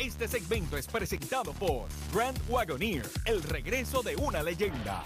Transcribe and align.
Este 0.00 0.26
segmento 0.26 0.78
es 0.78 0.86
presentado 0.86 1.52
por 1.52 1.86
Grand 2.10 2.38
Wagoneer, 2.48 3.06
el 3.26 3.42
regreso 3.42 4.00
de 4.00 4.16
una 4.16 4.42
leyenda. 4.42 5.04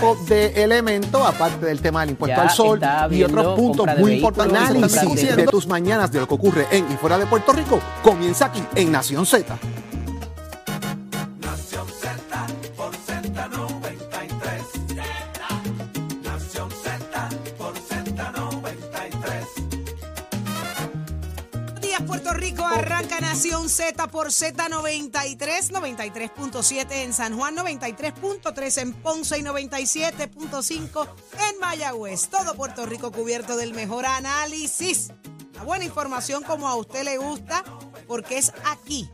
Z93. 0.00 0.24
de 0.26 0.62
elemento, 0.64 1.24
aparte 1.24 1.66
del 1.66 1.80
tema 1.80 2.00
del 2.00 2.10
impuesto 2.10 2.36
Ya 2.36 2.42
al 2.42 2.50
sol 2.50 2.78
y 3.10 3.22
otros 3.22 3.42
puntos 3.56 3.86
muy 3.98 4.12
importantes 4.14 4.58
análisis 4.70 5.00
de- 5.36 5.36
de 5.36 5.46
tus 5.46 5.66
mañanas 5.66 6.10
de 6.12 6.20
lo 6.20 6.28
que 6.28 6.34
ocurre 6.34 6.66
en 6.70 6.90
y 6.90 6.96
fuera 6.96 7.18
de 7.18 7.26
Puerto 7.26 7.52
Rico 7.52 7.78
comienza 8.02 8.46
aquí 8.46 8.62
en 8.74 8.90
Nación 8.92 9.26
Z. 9.26 9.56
Puerto 22.10 22.32
Rico. 22.32 22.66
Arranca 22.66 23.20
Nación 23.20 23.68
Z 23.68 24.08
por 24.08 24.30
Z93, 24.30 25.70
93.7 25.70 26.86
en 27.04 27.14
San 27.14 27.38
Juan, 27.38 27.56
93.3 27.56 28.82
en 28.82 28.92
Ponce 28.94 29.38
y 29.38 29.42
97.5 29.42 31.08
en 31.48 31.58
Mayagüez. 31.60 32.28
Todo 32.28 32.56
Puerto 32.56 32.84
Rico 32.84 33.12
cubierto 33.12 33.56
del 33.56 33.74
mejor 33.74 34.06
análisis. 34.06 35.12
La 35.54 35.62
buena 35.62 35.84
información 35.84 36.42
como 36.42 36.68
a 36.68 36.74
usted 36.74 37.04
le 37.04 37.16
gusta, 37.16 37.62
porque 38.08 38.38
es 38.38 38.52
aquí 38.64 39.08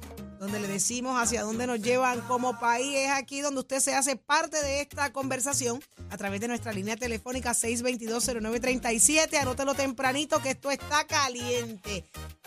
donde 0.47 0.61
le 0.61 0.69
decimos 0.69 1.21
hacia 1.21 1.43
dónde 1.43 1.67
nos 1.67 1.81
llevan 1.81 2.21
como 2.23 2.57
país. 2.61 2.97
Es 2.99 3.11
aquí 3.11 3.41
donde 3.41 3.61
usted 3.61 3.81
se 3.81 3.95
hace 3.95 4.15
parte 4.15 4.63
de 4.63 4.81
esta 4.81 5.13
conversación 5.13 5.83
a 6.09 6.17
través 6.17 6.41
de 6.41 6.47
nuestra 6.47 6.73
línea 6.73 6.97
telefónica 6.97 7.51
622-0937. 7.51 9.39
Anótelo 9.39 9.75
tempranito 9.75 10.41
que 10.41 10.51
esto 10.51 10.71
está 10.71 11.05
caliente. 11.05 12.05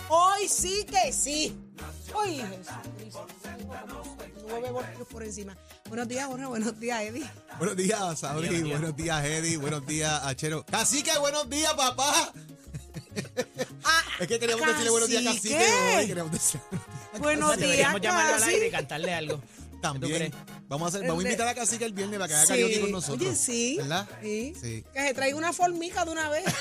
Hoy 0.07 0.47
sí 0.47 0.85
que 0.85 1.11
sí. 1.11 1.53
Hoy 2.13 2.37
Jesucristo. 2.37 3.27
Nueve 4.47 4.71
voltios 4.71 5.07
por 5.09 5.21
encima. 5.21 5.57
Buenos 5.89 6.07
días, 6.07 6.25
Jorge. 6.25 6.45
Buenos 6.45 6.79
días, 6.79 7.01
Eddie. 7.01 7.29
Buenos 7.57 7.75
días, 7.75 8.17
Saudi. 8.19 8.61
Buenos 8.61 8.95
días, 8.95 9.25
Eddie. 9.25 9.57
Buenos 9.57 9.85
días, 9.85 10.21
Achero. 10.23 10.65
Cacique, 10.65 11.11
buenos 11.19 11.49
días, 11.49 11.73
papá. 11.73 12.31
Ah, 13.83 14.01
Es 14.19 14.27
que 14.27 14.39
queríamos 14.39 14.67
decirle 14.67 14.89
buenos 14.89 15.09
días, 15.09 15.23
Cacique. 15.23 15.55
Hoy 15.97 16.07
queríamos 16.07 16.31
decirle 16.31 16.65
Buenos 17.19 17.49
días, 17.49 17.59
Deberíamos 17.59 18.01
llamarlo 18.01 18.35
al 18.35 18.43
aire 18.43 18.67
y 18.67 18.71
cantarle 18.71 19.13
algo. 19.13 19.41
También. 19.81 20.33
Vamos 20.67 20.85
a, 20.85 20.97
hacer, 20.97 21.07
vamos 21.07 21.23
a 21.23 21.27
invitar 21.27 21.47
a 21.47 21.55
Cacique 21.55 21.85
el 21.85 21.93
viernes 21.93 22.19
para 22.19 22.27
que 22.27 22.33
haga 22.35 22.45
Sí. 22.45 22.53
karaoke 22.53 22.81
con 22.81 22.91
nosotros. 22.91 23.27
Oye, 23.29 23.35
sí. 23.35 23.77
¿Verdad? 23.77 24.07
Sí. 24.21 24.53
Sí. 24.61 24.83
Que 24.93 25.01
se 25.07 25.13
traiga 25.13 25.37
una 25.37 25.51
formica 25.53 26.05
de 26.05 26.11
una 26.11 26.29
vez. 26.29 26.45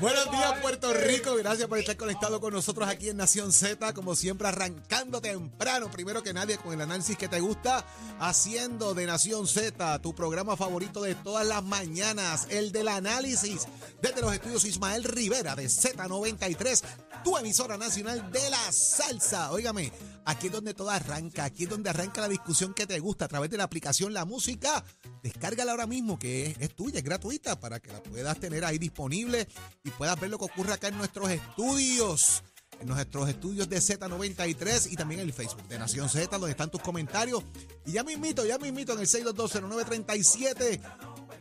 Buenos 0.00 0.30
días, 0.30 0.58
Puerto 0.60 0.92
Rico. 0.92 1.34
Gracias 1.36 1.68
por 1.68 1.78
estar 1.78 1.96
conectado 1.96 2.40
con 2.40 2.52
nosotros 2.52 2.88
aquí 2.88 3.08
en 3.08 3.16
Nación 3.16 3.52
Z. 3.52 3.92
Como 3.94 4.16
siempre, 4.16 4.48
arrancando 4.48 5.20
temprano, 5.20 5.90
primero 5.90 6.22
que 6.22 6.32
nadie, 6.32 6.58
con 6.58 6.72
el 6.72 6.80
análisis 6.80 7.16
que 7.16 7.28
te 7.28 7.40
gusta, 7.40 7.84
haciendo 8.18 8.94
de 8.94 9.06
Nación 9.06 9.46
Z 9.46 10.00
tu 10.00 10.14
programa 10.14 10.56
favorito 10.56 11.02
de 11.02 11.14
todas 11.14 11.46
las 11.46 11.62
mañanas, 11.62 12.46
el 12.50 12.72
del 12.72 12.88
análisis, 12.88 13.66
desde 14.00 14.20
los 14.20 14.32
estudios 14.34 14.64
Ismael 14.64 15.04
Rivera 15.04 15.54
de 15.54 15.66
Z93, 15.66 16.82
tu 17.22 17.36
emisora 17.38 17.76
nacional 17.78 18.30
de 18.32 18.50
la 18.50 18.72
salsa. 18.72 19.52
Óigame, 19.52 19.92
aquí 20.24 20.48
es 20.48 20.52
donde 20.52 20.71
todo 20.74 20.90
arranca, 20.90 21.44
aquí 21.44 21.64
es 21.64 21.70
donde 21.70 21.90
arranca 21.90 22.20
la 22.20 22.28
discusión 22.28 22.74
que 22.74 22.86
te 22.86 22.98
gusta 23.00 23.24
a 23.26 23.28
través 23.28 23.50
de 23.50 23.56
la 23.56 23.64
aplicación 23.64 24.12
La 24.12 24.24
Música. 24.24 24.84
Descárgala 25.22 25.72
ahora 25.72 25.86
mismo, 25.86 26.18
que 26.18 26.46
es, 26.46 26.56
es 26.58 26.74
tuya, 26.74 26.98
es 26.98 27.04
gratuita, 27.04 27.58
para 27.60 27.80
que 27.80 27.92
la 27.92 28.02
puedas 28.02 28.38
tener 28.38 28.64
ahí 28.64 28.78
disponible 28.78 29.46
y 29.84 29.90
puedas 29.90 30.18
ver 30.20 30.30
lo 30.30 30.38
que 30.38 30.46
ocurre 30.46 30.72
acá 30.74 30.88
en 30.88 30.98
nuestros 30.98 31.30
estudios. 31.30 32.42
En 32.80 32.88
nuestros 32.88 33.28
estudios 33.28 33.68
de 33.68 33.76
Z93 33.76 34.90
y 34.90 34.96
también 34.96 35.20
en 35.20 35.28
el 35.28 35.32
Facebook 35.32 35.68
de 35.68 35.78
Nación 35.78 36.08
Z, 36.08 36.36
donde 36.36 36.50
están 36.50 36.68
tus 36.70 36.80
comentarios. 36.80 37.44
Y 37.86 37.92
ya 37.92 38.02
me 38.02 38.12
invito, 38.12 38.44
ya 38.44 38.58
me 38.58 38.66
invito 38.68 38.92
en 38.94 39.00
el 39.00 39.06
6220937. 39.06 40.80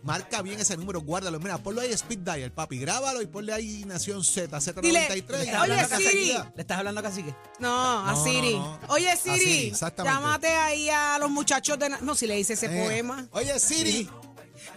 Marca 0.04 0.42
bien 0.42 0.60
ese 0.60 0.76
número, 0.78 1.02
guárdalo. 1.02 1.40
Mira, 1.40 1.58
ponlo 1.58 1.82
ahí 1.82 1.92
Speed 1.92 2.20
Dial, 2.20 2.52
papi. 2.52 2.80
Grábalo 2.80 3.22
y 3.22 3.28
ponle 3.28 3.54
ahí 3.54 3.84
Nación 3.86 4.24
Z, 4.24 4.58
Z93. 4.58 4.82
Dile, 4.82 5.08
y 5.18 5.56
oye, 5.56 5.86
Siri. 5.98 6.28
¿Le 6.56 6.62
estás 6.62 6.78
hablando 6.80 7.00
a 7.00 7.04
Cacique? 7.04 7.36
No, 7.60 8.08
a 8.08 8.12
No, 8.14 8.24
Siri. 8.24 8.54
no, 8.56 8.80
no. 8.80 8.88
Oye, 8.94 9.16
Siri, 9.18 9.72
llámate 10.04 10.48
ahí 10.48 10.90
a 10.90 11.18
los 11.20 11.30
muchachos 11.30 11.78
de... 11.80 11.90
No, 11.90 12.16
si 12.16 12.28
le 12.28 12.36
dice 12.36 12.54
ese 12.54 12.66
Eh, 12.68 12.84
poema. 12.86 13.28
Oye, 13.32 13.60
Siri. 13.60 14.10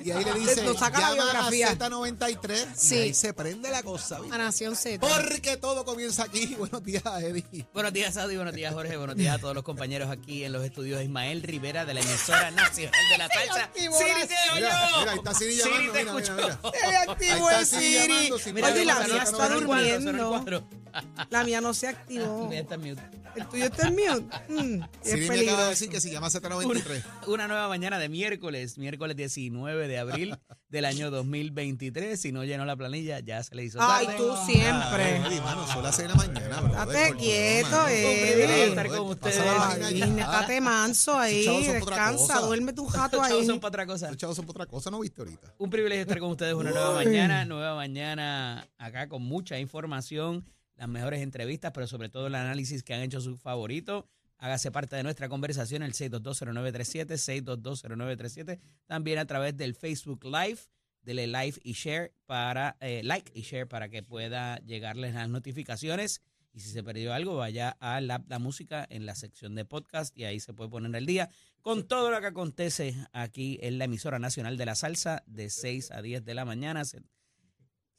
Y 0.03 0.11
ahí 0.11 0.25
le 0.25 0.33
dice, 0.35 0.63
Nos 0.65 0.79
saca 0.79 1.01
la 1.01 1.11
llama 1.11 1.23
a 1.47 1.51
biografía. 1.51 1.79
Z93 1.79 2.67
Sí. 2.77 2.95
y 2.95 2.99
ahí 3.01 3.15
se 3.15 3.33
prende 3.35 3.71
la 3.71 3.83
cosa. 3.83 4.19
¿viste? 4.21 4.35
A 4.35 4.39
Nación 4.39 4.77
Z. 4.77 4.99
Porque 5.07 5.57
todo 5.57 5.85
comienza 5.85 6.25
aquí. 6.25 6.55
Buenos 6.59 6.83
días, 6.83 7.03
Eddie. 7.23 7.67
Buenos 7.73 7.93
días, 7.93 8.15
Saudi. 8.15 8.37
Buenos 8.37 8.55
días, 8.55 8.73
Jorge. 8.75 8.97
Buenos 8.97 9.17
días 9.17 9.37
a 9.37 9.39
todos 9.39 9.55
los 9.55 9.63
compañeros 9.65 10.11
aquí 10.11 10.45
en 10.45 10.53
los 10.53 10.65
estudios 10.65 11.03
Ismael 11.03 11.43
Rivera 11.43 11.85
de 11.85 11.95
la 11.95 12.01
emisora 12.01 12.51
nacional 12.51 12.93
de 13.11 13.19
la 13.19 13.29
salsa. 13.29 13.65
activó 13.65 13.99
Siri, 13.99 14.11
la- 14.21 14.27
te 14.27 14.35
oyo. 14.35 14.55
Mira, 14.55 14.91
mira, 14.99 15.13
ahí 15.13 15.19
está 15.19 15.35
Siri 15.35 15.55
Siri, 15.55 15.65
llamando. 15.71 15.93
te 15.93 15.99
mira, 16.01 16.13
mira, 16.13 16.25
escucho. 16.25 16.35
mira. 16.43 16.59
Se 16.81 16.87
le 16.91 16.97
activó 16.97 17.49
Ahí 17.49 17.57
el 17.57 17.63
está 17.63 17.79
Siri 17.79 17.93
Siri. 18.01 18.09
llamando, 18.15 18.39
sí, 18.39 18.51
Oye, 18.51 18.63
pero 18.63 18.85
la 18.85 18.95
sonó- 18.95 19.15
mía 19.15 19.27
sonó 19.27 19.43
está 19.45 19.55
el 19.59 19.65
cuadro, 19.65 19.85
sonó 19.85 19.85
el 19.85 20.05
durmiendo. 20.05 20.29
cuadro. 20.29 20.84
La 21.31 21.45
mía 21.45 21.61
no 21.61 21.75
se 21.75 21.89
activó. 21.89 22.51
Está 22.53 22.75
en 22.77 22.81
mute. 22.83 23.03
El 23.37 23.47
tuyo 23.49 23.65
está 23.65 23.89
en 23.89 23.95
mute. 23.95 24.37
Mm, 24.49 24.83
es 25.03 25.11
Siri 25.11 25.21
me 25.21 25.25
acaba 25.25 25.29
de 25.29 25.29
peligroso. 25.29 25.69
decir 25.71 25.89
que 25.89 26.01
se 26.01 26.11
llama 26.11 26.29
Una, 26.29 26.41
Z93. 26.81 27.03
una 27.27 27.49
nueva 27.49 27.69
mañana 27.69 27.99
de 27.99 28.09
miércoles, 28.09 28.79
miércoles 28.79 29.17
19 29.17 29.89
de 29.89 29.99
abril 29.99 30.37
del 30.69 30.85
año 30.85 31.11
2023. 31.11 32.21
Si 32.21 32.31
no 32.33 32.45
llenó 32.45 32.65
la 32.65 32.77
planilla, 32.77 33.19
ya 33.21 33.43
se 33.43 33.55
le 33.55 33.65
hizo 33.65 33.79
Ay, 33.81 34.07
tarde. 34.07 34.19
tú 34.19 34.33
Ay, 34.33 34.47
siempre. 34.55 35.17
Eddie, 35.17 35.41
mano, 35.41 35.67
son 35.67 35.83
las 35.83 35.97
6 35.97 36.09
de 36.09 36.15
la 36.15 36.21
mañana. 36.27 36.61
brother, 36.61 36.97
Estate 36.97 37.17
quieto. 37.17 37.89
Eddie. 37.89 38.65
estar 38.67 38.89
con 38.89 39.01
ustedes. 39.09 39.37
estate 39.37 40.61
manso 40.61 41.19
ahí, 41.19 41.41
Esos 41.41 41.53
chavos 41.55 41.65
son 41.67 41.75
pa' 41.79 41.83
otra 41.83 41.97
descansa, 41.97 42.35
cosa. 42.35 42.47
duérmete 42.47 42.81
un 42.81 42.87
jato 42.89 43.17
chavos 43.19 43.33
ahí. 43.41 43.47
son 43.47 43.61
para 43.61 43.69
otra 43.69 43.87
cosa. 43.87 44.09
Los 44.09 44.17
chavos 44.17 44.37
son 44.37 44.47
por 44.47 44.55
otra 44.57 44.67
cosa, 44.67 44.91
¿no 44.91 45.01
viste 45.01 45.21
ahorita? 45.21 45.55
Un 45.59 45.71
privilegio 45.71 46.03
estar 46.03 46.19
con 46.21 46.31
ustedes 46.31 46.55
una 46.55 46.71
nueva 46.71 46.95
mañana, 46.95 47.45
nueva 47.45 47.75
mañana 47.75 48.69
acá 48.79 49.09
con 49.09 49.23
mucha 49.23 49.59
información, 49.59 50.45
las 50.77 50.89
mejores 50.89 51.23
entrevistas, 51.23 51.73
pero 51.73 51.87
sobre 51.87 52.09
todo 52.09 52.27
el 52.27 52.35
análisis 52.35 52.83
que 52.83 52.95
han 52.95 53.03
hecho 53.03 53.21
sus 53.21 53.41
favoritos. 53.41 54.05
Hágase 54.39 54.71
parte 54.73 54.97
de 54.97 55.03
nuestra 55.05 55.29
conversación, 55.29 55.83
el 55.83 55.93
6220937, 55.95 57.17
6220937, 57.17 58.61
también 58.87 59.19
a 59.19 59.27
través 59.27 59.57
del 59.57 59.75
Facebook 59.75 60.25
Live, 60.25 60.59
dele 61.03 61.27
like 61.27 61.61
y 61.63 61.73
share 61.73 62.13
para 62.27 62.77
eh, 62.81 63.03
like 63.05 63.31
y 63.35 63.43
share 63.43 63.69
para 63.69 63.89
que 63.89 64.03
pueda 64.03 64.59
llegarles 64.59 65.15
las 65.15 65.29
notificaciones. 65.29 66.21
Y 66.53 66.61
si 66.61 66.71
se 66.71 66.85
perdió 66.85 67.13
algo, 67.13 67.37
vaya 67.37 67.71
a 67.81 68.01
la, 68.01 68.23
la 68.29 68.39
música 68.39 68.87
en 68.89 69.07
la 69.07 69.17
sección 69.17 69.57
de 69.57 69.65
podcast 69.65 70.17
y 70.17 70.23
ahí 70.25 70.39
se 70.39 70.55
puede 70.55 70.71
poner 70.71 70.95
el 70.95 71.05
día 71.05 71.29
con 71.63 71.89
todo 71.89 72.11
lo 72.13 72.21
que 72.21 72.29
acontece 72.29 72.95
aquí 73.13 73.59
en 73.61 73.79
la 73.79 73.87
emisora 73.87 74.21
nacional 74.21 74.57
de 74.57 74.67
la 74.67 74.77
salsa 74.77 75.25
de 75.27 75.51
6 75.51 75.91
a 75.91 76.01
10 76.01 76.25
de 76.25 76.35
la 76.35 76.45
mañana. 76.45 76.85
Z- 76.85 77.03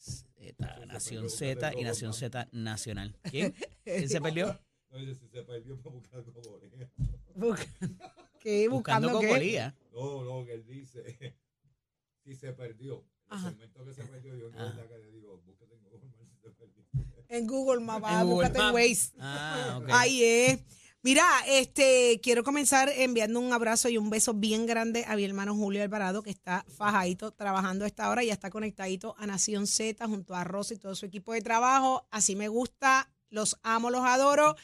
Z, 0.05 0.85
Nación 0.85 1.29
Z 1.29 1.73
y 1.77 1.83
Nación 1.83 2.13
Z 2.13 2.47
Nacional. 2.51 3.15
¿Quién? 3.23 3.53
¿Quién 3.83 4.09
se 4.09 4.21
perdió? 4.21 4.59
Oye, 4.91 5.15
si 5.15 5.27
se 5.27 5.41
perdió 5.43 5.77
para 5.81 5.95
buscar 5.95 6.23
cobolía. 6.23 6.89
¿Qué? 8.39 8.67
Buscando 8.69 9.09
¿Buscando 9.09 9.19
qué? 9.19 9.73
No, 9.91 10.23
no, 10.23 10.45
que 10.45 10.53
él 10.53 10.65
dice, 10.65 11.35
si 12.23 12.35
se 12.35 12.53
perdió. 12.53 13.03
El 13.31 13.37
Ajá. 13.37 13.49
segmento 13.49 13.83
que 13.83 13.93
se 13.93 14.03
perdió, 14.03 14.35
yo 14.37 14.47
en 14.49 14.55
Ah. 14.55 14.85
le 14.99 15.11
digo, 15.11 15.41
búscate 15.45 15.73
en 15.73 15.81
Google 15.83 15.99
Maps 16.05 16.29
si 16.29 16.37
se 16.37 16.51
perdió. 16.51 16.85
En 17.27 17.47
Google 17.47 17.79
Maps, 17.83 18.07
En 18.21 18.27
búscate 18.29 18.59
en. 18.59 18.73
Waze. 18.73 19.11
Ah, 19.19 19.79
ok. 19.81 19.89
Ahí 19.91 20.23
es. 20.23 20.59
Mira, 21.05 21.23
este, 21.47 22.19
quiero 22.23 22.43
comenzar 22.43 22.89
enviando 22.89 23.39
un 23.39 23.53
abrazo 23.53 23.89
y 23.89 23.97
un 23.99 24.09
beso 24.09 24.33
bien 24.33 24.65
grande 24.65 25.05
a 25.07 25.15
mi 25.15 25.23
hermano 25.23 25.53
Julio 25.53 25.83
Alvarado, 25.83 26.23
que 26.23 26.31
está 26.31 26.65
fajadito 26.75 27.31
trabajando 27.31 27.85
a 27.85 27.87
esta 27.87 28.09
hora 28.09 28.23
y 28.23 28.27
ya 28.27 28.33
está 28.33 28.49
conectadito 28.49 29.13
a 29.19 29.27
Nación 29.27 29.67
Z 29.67 30.03
junto 30.07 30.33
a 30.33 30.43
Rosa 30.43 30.73
y 30.73 30.77
todo 30.77 30.95
su 30.95 31.05
equipo 31.05 31.33
de 31.33 31.41
trabajo. 31.41 32.07
Así 32.09 32.35
me 32.35 32.47
gusta, 32.47 33.11
los 33.29 33.55
amo, 33.61 33.91
los 33.91 34.01
adoro. 34.03 34.55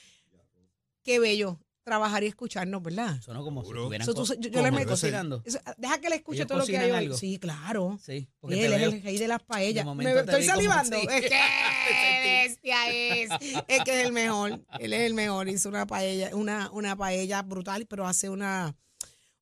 qué 1.04 1.20
bello 1.20 1.60
trabajar 1.84 2.24
y 2.24 2.28
escucharnos, 2.28 2.82
¿verdad? 2.84 3.20
Sonó 3.22 3.44
como 3.44 3.62
si 3.62 3.68
Seguro. 3.68 3.82
estuvieran 3.84 4.08
Eso 4.08 4.14
tú- 4.14 4.36
yo- 4.40 4.50
yo 4.52 4.62
le 4.62 4.70
meto. 4.72 4.96
ser. 4.96 5.10
cocinando. 5.12 5.42
Eso- 5.46 5.60
deja 5.78 6.00
que 6.00 6.10
le 6.10 6.16
escuche 6.18 6.38
¿Ellos 6.38 6.48
todo 6.48 6.58
lo 6.60 6.66
que 6.68 6.78
hay 6.78 6.92
hoy. 6.92 7.18
Sí, 7.18 7.40
claro. 7.40 8.00
Sí, 8.04 8.28
porque 8.40 8.66
Él 8.68 8.74
es 8.74 8.82
el 8.84 9.02
rey 9.04 9.18
de 9.18 9.28
las 9.28 9.42
paellas. 9.42 9.84
de 9.86 9.96
Me- 9.96 10.12
estoy 10.12 10.26
como 10.46 10.56
salivando. 10.56 10.96
Es 10.98 11.22
que 11.22 11.30
bestia 12.20 12.90
es. 12.90 13.30
Es 13.68 13.84
que 13.84 14.00
es 14.02 14.06
el 14.08 14.12
mejor. 14.14 14.64
Él 14.80 14.94
es 14.94 15.02
el 15.02 15.14
mejor. 15.14 15.48
Hizo 15.50 15.70
una 15.70 15.86
paella, 15.88 16.36
una, 16.36 16.70
una 16.72 16.96
paella 16.96 17.42
brutal, 17.42 17.86
pero 17.88 18.08
hace 18.08 18.30
una 18.30 18.76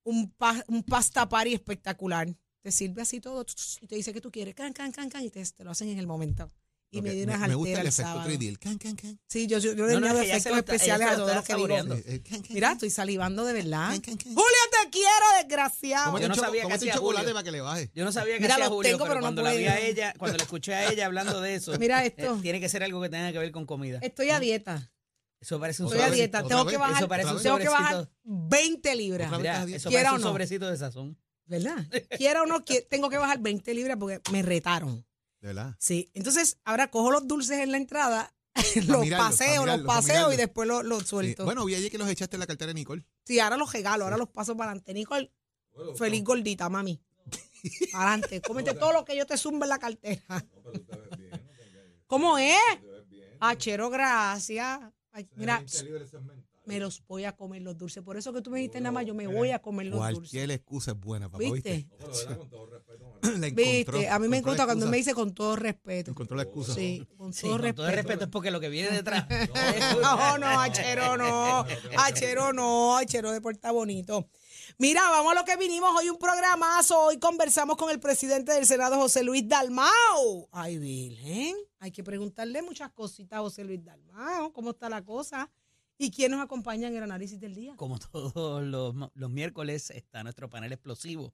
un, 0.04 0.32
pa- 0.32 0.64
un 0.68 0.84
pasta 0.84 1.28
party 1.30 1.54
espectacular. 1.54 2.28
Te 2.62 2.72
sirve 2.72 3.02
así 3.02 3.20
todo 3.22 3.46
y 3.82 3.88
te 3.88 3.96
dice 3.96 4.12
que 4.14 4.20
tú 4.22 4.32
quieres, 4.32 4.54
can, 4.56 4.74
can, 4.74 4.92
can, 4.92 5.10
can, 5.10 5.24
y 5.24 5.30
te, 5.30 5.44
te 5.46 5.64
lo 5.64 5.72
hacen 5.72 5.90
en 5.90 5.98
el 6.00 6.08
momento. 6.08 6.52
Y 6.92 6.98
Ok, 6.98 7.04
me 7.04 7.14
dio 7.14 7.24
unas 7.26 7.48
me 7.48 7.54
gusta 7.54 7.70
alteras 7.80 7.80
el 7.80 7.82
el 7.82 7.88
efecto 7.88 8.12
sábado. 8.12 8.30
3D, 8.32 8.48
el 8.48 8.60
can, 8.60 8.78
can, 8.80 8.96
can. 8.96 9.20
Sí, 9.28 9.46
yo, 9.46 9.60
yo, 9.60 9.74
yo 9.76 9.86
le 9.86 9.94
No, 9.94 10.00
no, 10.00 10.08
añado 10.08 10.24
se 10.24 10.32
efectos 10.36 10.58
especiales 10.58 11.08
a 11.08 11.12
se 11.12 11.18
lo 11.18 11.24
todo 11.26 11.34
lo 11.36 11.40
está 11.40 11.54
que 11.56 11.62
digo. 11.62 11.68
saboreando. 11.78 12.04
Can, 12.28 12.42
can, 12.42 12.54
Mira, 12.56 12.72
estoy 12.72 12.90
salivando 12.90 13.46
de 13.46 13.54
verdad. 13.54 13.90
Can, 13.92 14.02
can, 14.02 14.18
can. 14.18 14.34
Julio, 14.34 14.58
te 14.90 14.98
quiero, 14.98 15.26
desgraciado. 15.42 16.18
Yo 16.20 16.28
no 16.28 16.36
sabía 16.36 16.66
que 16.68 16.74
hacía 16.74 16.94
chocolate 16.94 17.22
Julio. 17.26 17.34
para 17.36 17.44
que 17.44 17.52
le 17.52 17.62
baje. 17.62 17.92
Yo 17.94 18.06
no 18.06 18.12
sabía 18.12 18.36
que 18.36 18.42
Mira, 18.42 18.54
hacía 18.56 18.66
los 18.66 18.74
Julio, 18.74 18.92
tengo, 18.92 19.04
pero, 19.06 19.10
pero 19.16 19.22
no 19.22 19.26
cuando 19.28 19.42
la 19.44 19.52
vi 19.54 19.66
a 19.66 19.80
ella, 19.80 20.14
cuando 20.18 20.38
la 20.38 20.44
escuché 20.44 20.74
a 20.74 20.92
ella 20.92 21.06
hablando 21.06 21.42
de 21.42 21.56
eso, 21.56 21.72
Mira 21.80 22.04
eh, 22.06 22.14
esto. 22.16 22.38
tiene 22.42 22.60
que 22.60 22.70
ser 22.70 22.84
algo 22.84 23.02
que 23.02 23.10
tenga 23.10 23.32
que 23.32 23.40
ver 23.40 23.52
con 23.52 23.66
comida. 23.66 24.00
Estoy 24.02 24.30
a 24.30 24.40
dieta. 24.40 24.92
Eso 25.40 25.60
parece 25.60 25.84
un 25.84 25.88
Estoy 25.90 26.02
a 26.02 26.12
dieta. 26.12 26.44
Tengo 26.44 26.66
que 26.66 26.78
bajar, 26.78 26.98
Eso 26.98 27.08
parece 27.08 27.32
un 27.34 27.42
tengo 27.42 27.58
que 27.60 27.70
bajar 27.70 27.92
sobrecito. 27.94 28.14
20 28.26 28.96
libras. 28.96 29.32
Mira, 29.38 29.64
eso 29.64 29.90
¿Quiera 29.90 30.10
parece 30.10 30.10
o 30.10 30.16
un 30.16 30.22
no? 30.22 30.28
sobrecito 30.28 30.70
de 30.70 30.78
sazón. 30.78 31.18
¿Verdad? 31.46 31.78
Quiera 32.18 32.44
o 32.44 32.46
no, 32.46 32.60
qui- 32.66 32.86
tengo 32.90 33.10
que 33.10 33.18
bajar 33.18 33.40
20 33.40 33.74
libras 33.74 33.98
porque 34.00 34.20
me 34.32 34.42
retaron. 34.42 35.06
De 35.42 35.48
verdad. 35.48 35.76
Sí. 35.80 36.12
Entonces, 36.14 36.58
ahora 36.66 36.92
cojo 36.92 37.10
los 37.12 37.26
dulces 37.28 37.60
en 37.60 37.72
la 37.72 37.78
entrada, 37.78 38.36
los 38.88 39.00
mirarlos, 39.02 39.10
pa' 39.18 39.30
paseo, 39.30 39.56
los 39.56 39.64
mirarlos, 39.66 39.88
pa' 39.88 39.94
paseo 39.96 40.14
mirarlos. 40.16 40.34
y 40.34 40.38
después 40.38 40.68
los, 40.68 40.84
los 40.84 41.00
Sí. 41.04 41.08
suelto. 41.08 41.46
Bueno, 41.46 41.64
vi 41.64 41.76
ayer 41.76 41.90
que 41.90 41.98
los 41.98 42.10
echaste 42.10 42.36
en 42.36 42.42
la 42.42 42.48
cartera 42.48 42.68
de 42.68 42.74
Nicole. 42.74 43.06
Sí, 43.30 43.40
ahora 43.40 43.58
los 43.58 43.72
regalo, 43.72 44.06
ahora 44.06 44.18
los 44.18 44.30
paso 44.30 44.58
para 44.58 44.72
adelante. 44.72 44.92
Nicole, 44.92 45.32
Bueno, 45.76 45.94
feliz 45.94 46.24
gordita, 46.24 46.68
mami. 46.68 47.00
Adelante, 47.94 48.42
cómete 48.42 48.74
todo 48.74 48.92
lo 48.92 49.06
que 49.06 49.16
yo 49.16 49.26
te 49.28 49.38
zumbe 49.38 49.66
en 49.66 49.70
la 49.70 49.78
cartera. 49.78 50.24
no, 50.30 50.62
pero 50.64 50.80
tú 50.80 50.84
te 50.86 50.98
ves 50.98 51.18
bien, 51.18 51.32
no 51.32 52.08
¿Cómo 52.08 52.38
es? 52.40 52.58
te 52.82 52.88
ves 52.88 53.10
bien. 53.10 53.38
Achero, 53.40 53.90
gracias. 53.92 54.80
Ay, 55.12 55.30
mira. 55.36 55.64
Me 56.70 56.80
los 56.80 57.04
voy 57.08 57.26
a 57.26 57.36
comer 57.36 57.64
los 57.64 57.76
dulces. 57.78 58.04
Por 58.04 58.16
eso 58.16 58.32
que 58.32 58.42
tú 58.44 58.52
me 58.52 58.60
dijiste 58.60 58.80
nada 58.80 58.92
más, 58.92 59.04
yo 59.06 59.16
me 59.16 59.26
voy 59.26 59.50
a 59.50 59.60
comer 59.60 59.88
los 59.88 60.00
dulces. 60.00 60.14
Cualquier 60.20 60.52
excusa 60.52 60.92
es 60.92 61.00
buena, 61.00 61.28
papá. 61.30 61.40
¿Viste? 61.44 61.74
¿Viste? 61.74 61.96
No, 62.00 62.08
pero 62.08 62.12
verdad, 62.14 62.38
con 62.38 62.50
todo 62.50 62.66
respeto, 62.68 63.06
Manuel. 63.24 63.42
La 63.42 63.48
encontró, 63.48 63.98
Viste, 63.98 64.10
a 64.10 64.20
mí 64.20 64.28
me 64.28 64.38
encanta 64.38 64.66
cuando 64.66 64.86
me 64.88 64.98
dice 64.98 65.14
con 65.16 65.34
todo 65.34 65.56
respeto. 65.56 66.12
Encontró 66.12 66.38
la 66.38 66.44
excusa. 66.44 66.74
Sí, 66.76 67.08
con 67.18 67.34
Sí, 67.34 67.42
todo 67.42 67.52
con 67.54 67.62
respeto. 67.62 67.82
todo 67.82 67.90
el 67.90 67.96
respeto 67.96 68.24
es 68.26 68.30
porque 68.30 68.52
lo 68.52 68.60
que 68.60 68.70
viene 68.70 68.92
detrás. 68.96 69.26
No, 70.02 70.38
no, 70.38 70.60
Achero 70.62 71.18
no. 71.18 71.66
Achero 71.98 72.54
no, 72.54 72.98
Achero 72.98 73.32
de 73.32 73.42
Puerta 73.42 73.72
Bonito. 73.72 74.30
Mira, 74.78 75.02
vamos 75.10 75.32
a 75.34 75.36
lo 75.36 75.44
que 75.46 75.58
vinimos 75.58 75.90
hoy, 75.98 76.10
un 76.10 76.18
programazo. 76.18 76.98
Hoy 77.06 77.18
conversamos 77.18 77.76
con 77.76 77.90
el 77.90 78.00
presidente 78.00 78.54
del 78.54 78.66
Senado, 78.66 78.96
José 78.98 79.24
Luis 79.24 79.48
Dalmau. 79.48 80.48
Ay, 80.52 80.78
Virgen, 80.78 81.56
hay 81.80 81.92
que 81.92 82.04
preguntarle 82.04 82.62
muchas 82.62 82.92
cositas 82.92 83.40
a 83.40 83.42
José 83.42 83.64
Luis 83.64 83.84
Dalmau. 83.84 84.54
¿Cómo 84.54 84.70
está 84.72 84.88
la 84.88 85.04
cosa? 85.04 85.50
¿Y 86.02 86.12
quién 86.12 86.32
nos 86.32 86.40
acompaña 86.40 86.88
en 86.88 86.96
el 86.96 87.04
análisis 87.04 87.42
del 87.42 87.54
día? 87.54 87.76
Como 87.76 88.00
todos 88.00 88.64
los, 88.64 88.96
los 89.14 89.30
miércoles 89.30 89.90
está 89.92 90.24
nuestro 90.24 90.50
panel 90.50 90.72
explosivo 90.72 91.34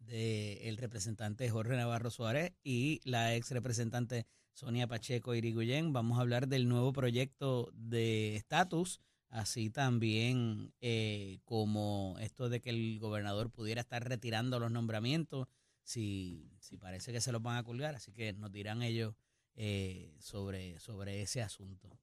del 0.00 0.78
representante 0.78 1.50
Jorge 1.50 1.76
Navarro 1.76 2.10
Suárez 2.10 2.54
y 2.64 3.02
la 3.04 3.34
ex 3.34 3.50
representante 3.50 4.26
Sonia 4.54 4.86
Pacheco 4.86 5.34
Irigoyen. 5.34 5.92
Vamos 5.92 6.16
a 6.16 6.22
hablar 6.22 6.48
del 6.48 6.66
nuevo 6.66 6.94
proyecto 6.94 7.70
de 7.74 8.36
estatus, 8.36 9.00
así 9.28 9.68
también 9.68 10.72
eh, 10.80 11.40
como 11.44 12.16
esto 12.18 12.48
de 12.48 12.62
que 12.62 12.70
el 12.70 12.98
gobernador 12.98 13.50
pudiera 13.50 13.82
estar 13.82 14.08
retirando 14.08 14.58
los 14.58 14.70
nombramientos, 14.70 15.46
si, 15.82 16.56
si 16.58 16.78
parece 16.78 17.12
que 17.12 17.20
se 17.20 17.32
los 17.32 17.42
van 17.42 17.58
a 17.58 17.64
colgar, 17.64 17.94
así 17.94 18.12
que 18.12 18.32
nos 18.32 18.50
dirán 18.50 18.82
ellos 18.82 19.14
eh, 19.56 20.16
sobre, 20.20 20.78
sobre 20.78 21.20
ese 21.20 21.42
asunto. 21.42 21.98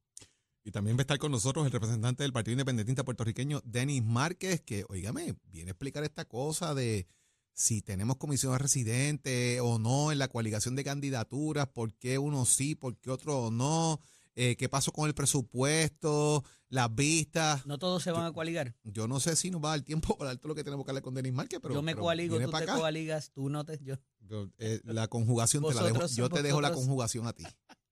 Y 0.63 0.71
también 0.71 0.95
va 0.95 1.01
a 1.01 1.03
estar 1.03 1.19
con 1.19 1.31
nosotros 1.31 1.65
el 1.65 1.71
representante 1.71 2.23
del 2.23 2.31
Partido 2.31 2.53
Independentista 2.53 3.03
puertorriqueño, 3.03 3.61
Denis 3.65 4.03
Márquez, 4.03 4.61
que, 4.61 4.85
oígame, 4.87 5.35
viene 5.45 5.71
a 5.71 5.73
explicar 5.73 6.03
esta 6.03 6.25
cosa 6.25 6.73
de 6.73 7.05
si 7.53 7.81
tenemos 7.81 8.17
comisión 8.17 8.57
residente 8.57 9.59
o 9.59 9.77
no 9.77 10.11
en 10.11 10.19
la 10.19 10.29
coaligación 10.29 10.75
de 10.75 10.83
candidaturas, 10.83 11.67
por 11.67 11.93
qué 11.95 12.17
uno 12.17 12.45
sí, 12.45 12.75
por 12.75 12.97
qué 12.97 13.11
otro 13.11 13.51
no, 13.51 13.99
eh, 14.35 14.55
qué 14.55 14.69
pasó 14.69 14.91
con 14.91 15.07
el 15.07 15.13
presupuesto, 15.13 16.43
las 16.69 16.93
vistas. 16.95 17.65
No 17.65 17.77
todos 17.77 18.01
se 18.01 18.11
van 18.11 18.25
a 18.25 18.31
coaligar. 18.31 18.73
Yo 18.83 19.07
no 19.07 19.19
sé 19.19 19.35
si 19.35 19.51
nos 19.51 19.61
va 19.61 19.73
a 19.73 19.77
dar 19.77 19.81
tiempo 19.81 20.17
para 20.17 20.35
todo 20.37 20.47
lo 20.49 20.55
que 20.55 20.63
tenemos 20.63 20.85
que 20.85 20.91
hablar 20.91 21.03
con 21.03 21.13
Denis 21.13 21.33
Márquez, 21.33 21.59
pero 21.61 21.73
yo 21.73 21.81
me 21.81 21.91
pero 21.91 22.03
coaligo, 22.03 22.39
tú 22.39 22.49
te 22.49 22.57
acá. 22.57 22.75
coaligas, 22.77 23.31
tú 23.31 23.49
no 23.49 23.65
te... 23.65 23.79
Yo, 23.83 23.95
Yo, 24.21 24.49
eh, 24.57 24.79
la 24.85 25.07
conjugación 25.07 25.63
te 25.67 25.73
la 25.73 25.83
dejo, 25.83 26.07
yo 26.07 26.29
te 26.29 26.41
dejo 26.41 26.61
la 26.61 26.71
conjugación 26.71 27.27
a 27.27 27.33
ti. 27.33 27.43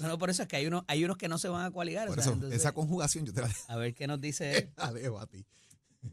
no, 0.00 0.08
no, 0.08 0.18
por 0.18 0.30
eso 0.30 0.42
es 0.42 0.48
que 0.48 0.56
hay 0.56 0.66
unos, 0.66 0.84
hay 0.88 1.04
unos 1.04 1.16
que 1.16 1.28
no 1.28 1.38
se 1.38 1.48
van 1.48 1.64
a 1.64 1.70
coaligar. 1.70 2.08
Por 2.08 2.18
o 2.18 2.22
sea, 2.22 2.30
eso, 2.30 2.34
entonces, 2.34 2.60
esa 2.60 2.72
conjugación 2.72 3.26
yo 3.26 3.32
te 3.32 3.42
la, 3.42 3.50
a 3.68 3.76
ver 3.76 3.94
qué 3.94 4.06
nos 4.06 4.20
dice 4.20 4.50
él. 4.58 4.72
la 4.76 4.92
dejo 4.92 5.18
a 5.18 5.26
ti. 5.26 5.44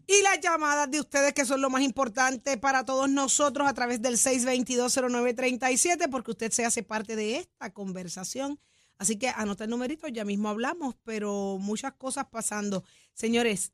Y 0.06 0.22
las 0.22 0.42
llamadas 0.42 0.92
de 0.92 1.00
ustedes 1.00 1.34
que 1.34 1.46
son 1.46 1.62
lo 1.62 1.70
más 1.70 1.82
importante 1.82 2.58
para 2.58 2.84
todos 2.84 3.10
nosotros 3.10 3.68
a 3.68 3.74
través 3.74 4.02
del 4.02 4.18
6220937 4.18 6.10
porque 6.10 6.32
usted 6.32 6.52
se 6.52 6.66
hace 6.66 6.84
parte 6.84 7.16
de 7.16 7.38
esta 7.38 7.72
conversación. 7.74 8.60
Así 8.98 9.18
que 9.18 9.30
anota 9.30 9.64
el 9.64 9.70
numerito, 9.70 10.08
ya 10.08 10.26
mismo 10.26 10.50
hablamos, 10.50 10.96
pero 11.04 11.58
muchas 11.60 11.94
cosas 11.94 12.26
pasando. 12.32 12.84
Señores, 13.14 13.72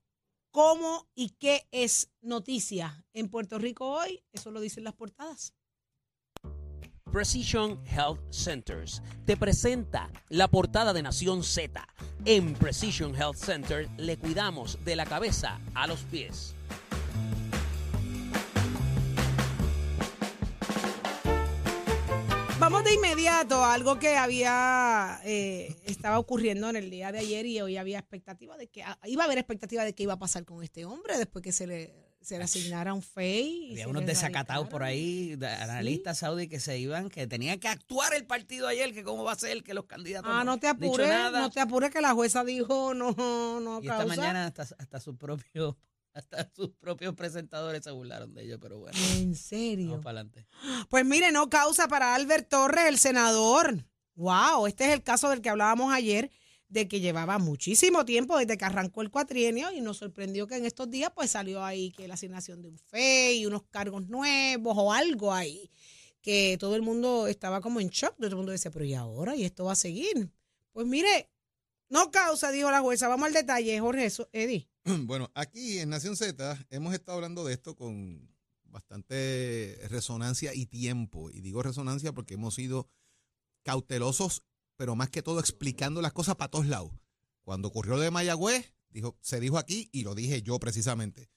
¿cómo 0.52 1.10
y 1.16 1.30
qué 1.30 1.68
es 1.72 2.12
noticia 2.22 3.04
en 3.14 3.30
Puerto 3.30 3.58
Rico 3.58 3.88
hoy? 3.90 4.24
Eso 4.34 4.52
lo 4.52 4.62
dicen 4.62 4.84
las 4.84 4.94
portadas. 4.94 5.54
Precision 7.14 7.80
Health 7.86 8.20
Centers 8.32 9.04
te 9.24 9.38
presenta 9.38 10.10
la 10.30 10.48
portada 10.48 10.94
de 10.94 11.04
Nación 11.04 11.44
Z. 11.44 11.88
En 12.26 12.56
Precision 12.56 13.16
Health 13.16 13.36
Center 13.36 13.88
le 13.98 14.18
cuidamos 14.18 14.80
de 14.84 14.96
la 14.96 15.06
cabeza 15.06 15.62
a 15.76 15.86
los 15.86 16.00
pies. 16.06 16.56
Vamos 22.60 22.84
de 22.84 22.96
inmediato 22.96 23.64
a 23.64 23.76
algo 23.76 24.00
que 24.00 24.18
había 24.18 25.22
eh, 25.24 25.76
estaba 25.84 26.18
ocurriendo 26.18 26.68
en 26.72 26.78
el 26.78 26.90
día 26.90 27.12
de 27.12 27.20
ayer 27.20 27.46
y 27.46 27.62
hoy 27.62 27.78
había 27.78 28.00
expectativa 28.00 28.58
de 28.58 28.70
que 28.70 28.82
ah, 28.82 28.98
iba 29.06 29.22
a 29.22 29.26
haber 29.28 29.38
expectativa 29.38 29.84
de 29.84 29.94
qué 29.94 30.02
iba 30.02 30.14
a 30.14 30.20
pasar 30.20 30.46
con 30.46 30.64
este 30.64 30.84
hombre 30.84 31.16
después 31.20 31.44
que 31.44 31.52
se 31.52 31.68
le 31.68 32.13
se 32.24 32.38
le 32.38 32.44
asignara 32.46 32.94
un 32.94 33.02
FEI. 33.02 33.68
y 33.68 33.72
Había 33.74 33.88
unos 33.88 34.06
desacatados 34.06 34.68
por 34.70 34.84
ahí, 34.84 35.36
de- 35.36 35.48
analistas 35.48 36.20
saudí 36.20 36.48
que 36.48 36.60
se 36.60 36.80
iban, 36.80 37.10
que 37.10 37.28
tenían 37.28 37.60
que 37.60 37.68
actuar 37.68 38.14
el 38.14 38.26
partido 38.26 38.68
ayer, 38.68 38.94
que 38.94 39.04
cómo 39.04 39.24
va 39.24 39.34
a 39.34 39.36
ser, 39.36 39.64
que 39.64 39.74
los 39.74 39.86
candidatos 39.86 40.32
Ah, 40.34 40.44
no 40.44 40.58
te 40.60 40.68
apures, 40.68 41.10
no 41.32 41.50
te 41.50 41.60
apures 41.60 41.92
que 41.92 42.02
la 42.02 42.14
jueza 42.14 42.44
dijo 42.44 42.94
no, 42.94 43.12
no 43.60 43.80
y 43.82 43.88
esta 43.88 43.98
causa. 44.00 44.16
mañana 44.16 44.46
hasta, 44.48 44.64
hasta 44.64 45.00
sus 45.00 45.16
propios 45.18 45.76
hasta 46.14 46.50
sus 46.56 46.70
propios 46.80 47.16
presentadores 47.16 47.84
se 47.84 47.90
burlaron 47.92 48.34
de 48.36 48.44
ellos, 48.44 48.60
pero 48.62 48.78
bueno, 48.80 48.98
En 49.16 49.36
serio. 49.36 49.90
vamos 49.90 50.04
para 50.04 50.20
adelante. 50.22 50.46
Pues 50.90 51.04
mire, 51.06 51.32
no 51.32 51.50
causa 51.50 51.88
para 51.88 52.14
Albert 52.14 52.50
Torres, 52.50 52.86
el 52.88 53.00
senador. 53.00 53.84
Wow, 54.16 54.68
este 54.68 54.86
es 54.86 54.92
el 54.94 55.02
caso 55.02 55.30
del 55.30 55.42
que 55.42 55.50
hablábamos 55.50 55.92
ayer, 55.92 56.30
de 56.74 56.88
que 56.88 57.00
llevaba 57.00 57.38
muchísimo 57.38 58.04
tiempo 58.04 58.38
desde 58.38 58.58
que 58.58 58.66
arrancó 58.66 59.02
el 59.04 59.12
cuatrienio 59.12 59.72
y 59.72 59.80
nos 59.80 59.98
sorprendió 59.98 60.48
que 60.48 60.56
en 60.56 60.66
estos 60.66 60.90
días 60.90 61.12
pues 61.16 61.32
salió 61.32 61.64
ahí 61.64 61.92
que 61.92 62.08
la 62.08 62.16
asignación 62.16 62.62
de 62.62 62.70
un 62.70 62.80
FEI 62.80 63.46
unos 63.46 63.64
cargos 63.70 64.10
nuevos 64.10 64.74
o 64.76 64.92
algo 64.92 65.32
ahí, 65.32 65.70
que 66.22 66.58
todo 66.60 66.76
el 66.76 66.82
mundo 66.82 67.28
estaba 67.28 67.62
como 67.62 67.80
en 67.80 67.90
shock, 67.90 68.16
todo 68.18 68.28
el 68.28 68.36
mundo 68.36 68.52
decía, 68.52 68.72
pero 68.72 68.86
¿y 68.86 68.96
ahora? 68.96 69.36
¿Y 69.36 69.44
esto 69.44 69.66
va 69.66 69.74
a 69.74 69.76
seguir? 69.76 70.32
Pues 70.72 70.88
mire, 70.88 71.30
no 71.90 72.10
causa, 72.10 72.52
dijo 72.52 72.72
la 72.72 72.82
jueza, 72.82 73.08
vamos 73.08 73.28
al 73.28 73.34
detalle, 73.34 73.80
Jorge, 73.80 74.06
eso, 74.06 74.28
Eddie. 74.34 74.68
Bueno, 75.06 75.32
aquí 75.36 75.80
en 75.80 75.90
Nación 75.90 76.18
Z 76.18 76.66
hemos 76.72 76.94
estado 76.94 77.18
hablando 77.18 77.46
de 77.46 77.54
esto 77.54 77.76
con 77.76 78.34
bastante 78.64 79.78
resonancia 79.90 80.54
y 80.54 80.66
tiempo. 80.66 81.30
Y 81.30 81.42
digo 81.42 81.62
resonancia 81.62 82.12
porque 82.12 82.34
hemos 82.34 82.56
sido 82.56 82.90
cautelosos, 83.64 84.44
pero 84.84 84.98
más 84.98 85.10
que 85.10 85.24
todo 85.24 85.40
explicando 85.40 86.02
las 86.02 86.12
cosas 86.12 86.36
para 86.36 86.52
todos 86.52 86.66
lados. 86.66 86.92
Cuando 87.44 87.70
ocurrió 87.70 87.96
lo 87.96 88.02
de 88.02 88.12
Mayagüez, 88.12 88.74
dijo, 88.90 89.18
se 89.22 89.40
dijo 89.40 89.58
aquí 89.58 89.88
y 89.94 90.04
lo 90.04 90.14
dije 90.14 90.42
yo 90.42 90.60
precisamente. 90.60 91.30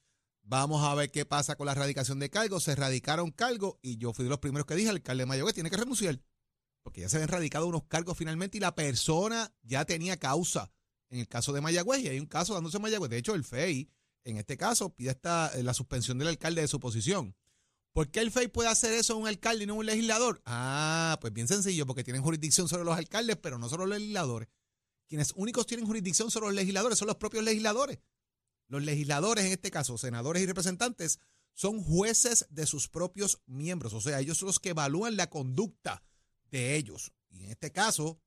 Vamos 0.42 0.82
a 0.82 0.92
ver 0.96 1.12
qué 1.12 1.24
pasa 1.24 1.54
con 1.54 1.66
la 1.66 1.72
erradicación 1.72 2.18
de 2.18 2.28
cargos. 2.28 2.64
Se 2.64 2.72
erradicaron 2.72 3.30
cargos 3.30 3.76
y 3.82 3.98
yo 3.98 4.12
fui 4.12 4.24
de 4.24 4.30
los 4.30 4.40
primeros 4.40 4.66
que 4.66 4.74
dije, 4.74 4.90
el 4.90 4.96
alcalde 4.96 5.22
de 5.22 5.26
Mayagüez 5.26 5.54
tiene 5.54 5.70
que 5.70 5.76
renunciar. 5.76 6.20
Porque 6.82 7.02
ya 7.02 7.08
se 7.08 7.18
habían 7.18 7.28
erradicado 7.28 7.68
unos 7.68 7.84
cargos 7.84 8.18
finalmente 8.18 8.58
y 8.58 8.60
la 8.60 8.74
persona 8.74 9.54
ya 9.62 9.84
tenía 9.84 10.16
causa 10.16 10.72
en 11.10 11.20
el 11.20 11.28
caso 11.28 11.52
de 11.52 11.60
Mayagüez 11.60 12.00
y 12.00 12.08
hay 12.08 12.18
un 12.18 12.26
caso 12.26 12.52
dándose 12.52 12.78
en 12.78 12.82
Mayagüez. 12.82 13.10
De 13.10 13.18
hecho, 13.18 13.36
el 13.36 13.44
FEI, 13.44 13.88
en 14.24 14.38
este 14.38 14.56
caso, 14.56 14.92
pide 14.92 15.12
eh, 15.12 15.62
la 15.62 15.72
suspensión 15.72 16.18
del 16.18 16.26
alcalde 16.26 16.62
de 16.62 16.66
su 16.66 16.80
posición. 16.80 17.36
¿Por 17.96 18.10
qué 18.10 18.20
el 18.20 18.30
FEI 18.30 18.48
puede 18.48 18.68
hacer 18.68 18.92
eso 18.92 19.14
a 19.14 19.16
un 19.16 19.26
alcalde 19.26 19.64
y 19.64 19.66
no 19.66 19.72
a 19.72 19.76
un 19.76 19.86
legislador? 19.86 20.42
Ah, 20.44 21.16
pues 21.18 21.32
bien 21.32 21.48
sencillo, 21.48 21.86
porque 21.86 22.04
tienen 22.04 22.20
jurisdicción 22.20 22.68
sobre 22.68 22.84
los 22.84 22.94
alcaldes, 22.94 23.38
pero 23.38 23.58
no 23.58 23.70
sobre 23.70 23.86
los 23.86 23.98
legisladores. 23.98 24.50
quienes 25.06 25.32
únicos 25.34 25.66
tienen 25.66 25.86
jurisdicción 25.86 26.30
sobre 26.30 26.48
los 26.48 26.56
legisladores 26.56 26.98
son 26.98 27.08
los 27.08 27.16
propios 27.16 27.42
legisladores. 27.42 27.98
Los 28.68 28.82
legisladores, 28.82 29.46
en 29.46 29.52
este 29.52 29.70
caso, 29.70 29.96
senadores 29.96 30.42
y 30.42 30.46
representantes, 30.46 31.20
son 31.54 31.82
jueces 31.82 32.46
de 32.50 32.66
sus 32.66 32.86
propios 32.86 33.40
miembros. 33.46 33.94
O 33.94 34.02
sea, 34.02 34.20
ellos 34.20 34.36
son 34.36 34.48
los 34.48 34.58
que 34.58 34.70
evalúan 34.70 35.16
la 35.16 35.30
conducta 35.30 36.02
de 36.50 36.76
ellos. 36.76 37.14
Y 37.30 37.44
en 37.44 37.52
este 37.52 37.72
caso, 37.72 38.20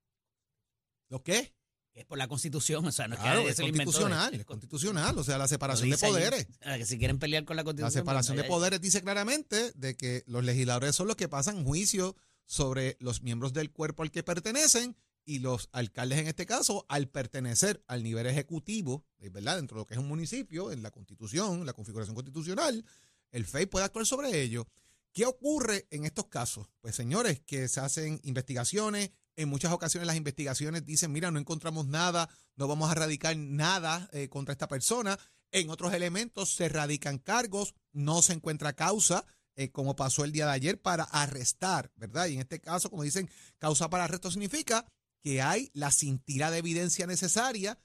¿lo 1.09 1.21
qué? 1.21 1.53
Es 1.93 2.05
por 2.05 2.17
la 2.17 2.27
constitución, 2.27 2.85
o 2.85 2.91
sea, 2.91 3.07
no 3.07 3.15
es 3.15 3.21
Claro, 3.21 3.43
que 3.43 3.49
es 3.49 3.59
constitucional, 3.59 4.33
es- 4.33 4.45
constitucional, 4.45 5.17
o 5.17 5.23
sea, 5.23 5.37
la 5.37 5.47
separación 5.47 5.89
de 5.89 5.97
poderes. 5.97 6.47
Que 6.61 6.85
si 6.85 6.97
quieren 6.97 7.19
pelear 7.19 7.43
con 7.45 7.55
la 7.57 7.61
La 7.61 7.65
constitución. 7.65 7.91
separación 7.91 8.37
de 8.37 8.43
vaya. 8.43 8.49
poderes 8.53 8.81
dice 8.81 9.01
claramente 9.01 9.71
de 9.75 9.97
que 9.97 10.23
los 10.27 10.43
legisladores 10.43 10.95
son 10.95 11.07
los 11.07 11.15
que 11.17 11.27
pasan 11.27 11.65
juicio 11.65 12.15
sobre 12.45 12.95
los 12.99 13.21
miembros 13.21 13.51
del 13.53 13.71
cuerpo 13.71 14.03
al 14.03 14.11
que 14.11 14.23
pertenecen 14.23 14.95
y 15.25 15.39
los 15.39 15.69
alcaldes 15.73 16.19
en 16.19 16.27
este 16.27 16.45
caso 16.45 16.85
al 16.89 17.09
pertenecer 17.09 17.83
al 17.87 18.01
nivel 18.01 18.25
ejecutivo, 18.27 19.05
eh, 19.19 19.29
¿verdad? 19.29 19.57
Dentro 19.57 19.75
de 19.75 19.81
lo 19.81 19.85
que 19.85 19.93
es 19.95 19.99
un 19.99 20.07
municipio, 20.07 20.71
en 20.71 20.81
la 20.81 20.91
constitución, 20.91 21.65
la 21.65 21.73
configuración 21.73 22.15
constitucional, 22.15 22.85
el 23.31 23.45
FEI 23.45 23.65
puede 23.65 23.85
actuar 23.85 24.05
sobre 24.05 24.41
ello. 24.41 24.67
¿Qué 25.11 25.25
ocurre 25.25 25.87
en 25.91 26.05
estos 26.05 26.27
casos? 26.27 26.67
Pues 26.81 26.95
señores, 26.95 27.41
que 27.45 27.67
se 27.67 27.79
hacen 27.79 28.19
investigaciones, 28.23 29.11
en 29.39 29.47
muchas 29.47 29.71
ocasiones 29.71 30.05
las 30.05 30.17
investigaciones 30.17 30.85
dicen, 30.85 31.13
mira, 31.13 31.31
no 31.31 31.39
encontramos 31.39 31.87
nada, 31.87 32.29
no 32.57 32.67
vamos 32.67 32.91
a 32.91 32.93
radicar 32.93 33.37
nada 33.37 34.09
eh, 34.11 34.27
contra 34.27 34.51
esta 34.51 34.67
persona. 34.67 35.17
En 35.51 35.69
otros 35.69 35.93
elementos 35.93 36.53
se 36.53 36.67
radican 36.67 37.19
cargos, 37.19 37.73
no 37.93 38.21
se 38.21 38.33
encuentra 38.33 38.73
causa, 38.73 39.25
eh, 39.55 39.71
como 39.71 39.95
pasó 39.95 40.25
el 40.25 40.33
día 40.33 40.45
de 40.45 40.51
ayer, 40.51 40.81
para 40.81 41.05
arrestar, 41.05 41.89
¿verdad? 41.95 42.27
Y 42.27 42.33
en 42.33 42.41
este 42.41 42.59
caso, 42.59 42.89
como 42.89 43.03
dicen, 43.03 43.29
causa 43.59 43.89
para 43.89 44.03
arresto 44.03 44.29
significa 44.29 44.85
que 45.21 45.41
hay 45.41 45.71
la 45.73 45.91
cintila 45.91 46.51
de 46.51 46.57
evidencia 46.57 47.07
necesaria 47.07 47.79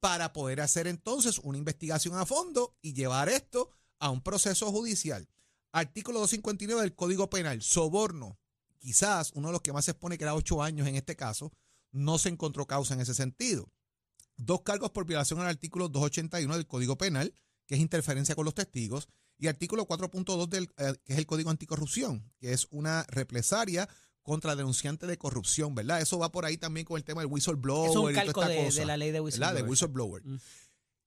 para 0.00 0.32
poder 0.32 0.62
hacer 0.62 0.86
entonces 0.86 1.38
una 1.42 1.58
investigación 1.58 2.16
a 2.16 2.24
fondo 2.24 2.74
y 2.80 2.94
llevar 2.94 3.28
esto 3.28 3.68
a 3.98 4.08
un 4.08 4.22
proceso 4.22 4.72
judicial. 4.72 5.28
Artículo 5.72 6.20
259 6.20 6.80
del 6.80 6.94
Código 6.94 7.28
Penal, 7.28 7.60
soborno. 7.60 8.38
Quizás 8.86 9.32
uno 9.34 9.48
de 9.48 9.52
los 9.52 9.62
que 9.62 9.72
más 9.72 9.84
se 9.84 9.90
expone, 9.90 10.16
que 10.16 10.22
era 10.22 10.36
ocho 10.36 10.62
años 10.62 10.86
en 10.86 10.94
este 10.94 11.16
caso, 11.16 11.52
no 11.90 12.18
se 12.18 12.28
encontró 12.28 12.68
causa 12.68 12.94
en 12.94 13.00
ese 13.00 13.14
sentido. 13.14 13.68
Dos 14.36 14.62
cargos 14.62 14.92
por 14.92 15.04
violación 15.04 15.40
al 15.40 15.48
artículo 15.48 15.88
281 15.88 16.54
del 16.54 16.68
Código 16.68 16.96
Penal, 16.96 17.34
que 17.66 17.74
es 17.74 17.80
interferencia 17.80 18.36
con 18.36 18.44
los 18.44 18.54
testigos, 18.54 19.08
y 19.38 19.48
artículo 19.48 19.88
4.2 19.88 20.46
del 20.46 20.70
eh, 20.76 20.94
que 21.04 21.14
es 21.14 21.18
el 21.18 21.26
Código 21.26 21.50
Anticorrupción, 21.50 22.32
que 22.38 22.52
es 22.52 22.68
una 22.70 23.04
represalia 23.08 23.88
contra 24.22 24.54
denunciante 24.54 25.08
de 25.08 25.18
corrupción, 25.18 25.74
¿verdad? 25.74 26.00
Eso 26.00 26.20
va 26.20 26.30
por 26.30 26.44
ahí 26.44 26.56
también 26.56 26.86
con 26.86 26.96
el 26.96 27.02
tema 27.02 27.22
del 27.22 27.32
whistleblower 27.32 27.90
Es 27.90 27.96
un 27.96 28.10
y 28.10 28.14
toda 28.14 28.24
calco 28.24 28.42
esta 28.42 28.52
de, 28.52 28.64
cosa, 28.66 28.80
de 28.80 28.86
la 28.86 28.96
ley 28.96 29.10
de 29.10 29.20
¿verdad? 29.20 29.52
De 29.52 29.62
whistleblower. 29.64 30.22
whistleblower. 30.22 30.24
Mm. 30.24 30.40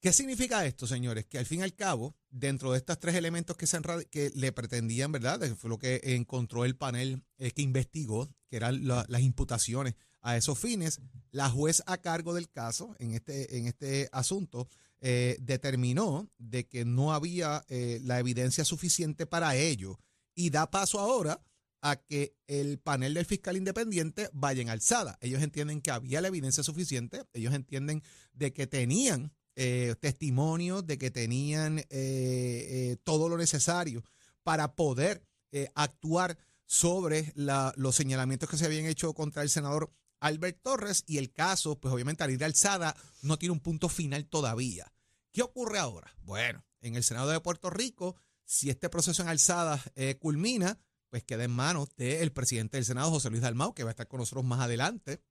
¿Qué 0.01 0.13
significa 0.13 0.65
esto, 0.65 0.87
señores? 0.87 1.25
Que 1.25 1.39
al 1.39 1.45
fin 1.45 1.59
y 1.59 1.63
al 1.63 1.75
cabo, 1.75 2.15
dentro 2.29 2.71
de 2.71 2.77
estos 2.77 2.99
tres 2.99 3.15
elementos 3.15 3.57
que, 3.57 3.67
se 3.67 3.79
que 4.09 4.31
le 4.33 4.51
pretendían, 4.53 5.11
¿verdad? 5.11 5.41
Fue 5.57 5.69
lo 5.69 5.77
que 5.77 5.99
encontró 6.03 6.63
el 6.63 6.77
panel 6.77 7.21
eh, 7.37 7.51
que 7.51 7.61
investigó, 7.61 8.29
que 8.49 8.55
eran 8.57 8.87
la- 8.87 9.05
las 9.09 9.21
imputaciones 9.21 9.95
a 10.21 10.37
esos 10.37 10.57
fines. 10.57 11.01
La 11.31 11.49
juez 11.49 11.83
a 11.85 11.97
cargo 11.97 12.33
del 12.33 12.49
caso 12.49 12.95
en 12.99 13.11
este, 13.13 13.57
en 13.57 13.67
este 13.67 14.07
asunto 14.13 14.69
eh, 15.01 15.37
determinó 15.41 16.29
de 16.37 16.65
que 16.65 16.85
no 16.85 17.13
había 17.13 17.65
eh, 17.67 17.99
la 18.03 18.19
evidencia 18.19 18.63
suficiente 18.63 19.25
para 19.25 19.57
ello 19.57 19.99
y 20.33 20.49
da 20.49 20.71
paso 20.71 20.99
ahora 20.99 21.41
a 21.81 21.97
que 21.97 22.35
el 22.47 22.79
panel 22.79 23.13
del 23.13 23.25
fiscal 23.25 23.57
independiente 23.57 24.29
vaya 24.33 24.61
en 24.61 24.69
alzada. 24.69 25.17
Ellos 25.21 25.41
entienden 25.41 25.81
que 25.81 25.91
había 25.91 26.21
la 26.21 26.27
evidencia 26.29 26.63
suficiente, 26.63 27.23
ellos 27.33 27.53
entienden 27.53 28.01
de 28.33 28.51
que 28.53 28.67
tenían 28.67 29.33
eh, 29.55 29.95
testimonios, 29.99 30.85
de 30.85 30.97
que 30.97 31.11
tenían 31.11 31.79
eh, 31.79 31.85
eh, 31.89 32.97
todo 33.03 33.29
lo 33.29 33.37
necesario 33.37 34.03
para 34.43 34.75
poder 34.75 35.23
eh, 35.51 35.69
actuar 35.75 36.37
sobre 36.65 37.33
los 37.35 37.95
señalamientos 37.95 38.49
que 38.49 38.57
se 38.57 38.65
habían 38.65 38.85
hecho 38.85 39.13
contra 39.13 39.41
el 39.41 39.49
senador 39.49 39.91
Albert 40.19 40.61
Torres 40.61 41.03
y 41.07 41.17
el 41.17 41.31
caso, 41.31 41.79
pues 41.79 41.93
obviamente 41.93 42.23
al 42.23 42.31
ir 42.31 42.43
alzada, 42.43 42.95
no 43.21 43.39
tiene 43.39 43.53
un 43.53 43.59
punto 43.59 43.89
final 43.89 44.27
todavía. 44.27 44.93
¿Qué 45.31 45.41
ocurre 45.41 45.79
ahora? 45.79 46.15
Bueno, 46.21 46.63
en 46.81 46.95
el 46.95 47.03
Senado 47.03 47.29
de 47.29 47.39
Puerto 47.39 47.69
Rico, 47.69 48.15
si 48.45 48.69
este 48.69 48.89
proceso 48.89 49.23
en 49.23 49.29
alzada 49.29 49.83
culmina, 50.19 50.79
pues 51.09 51.23
queda 51.23 51.43
en 51.43 51.51
manos 51.51 51.89
del 51.95 52.31
presidente 52.31 52.77
del 52.77 52.85
Senado, 52.85 53.09
José 53.09 53.29
Luis 53.29 53.41
Dalmau, 53.41 53.73
que 53.73 53.83
va 53.83 53.89
a 53.89 53.91
estar 53.91 54.07
con 54.07 54.19
nosotros 54.19 54.45
más 54.45 54.59
adelante. 54.59 55.21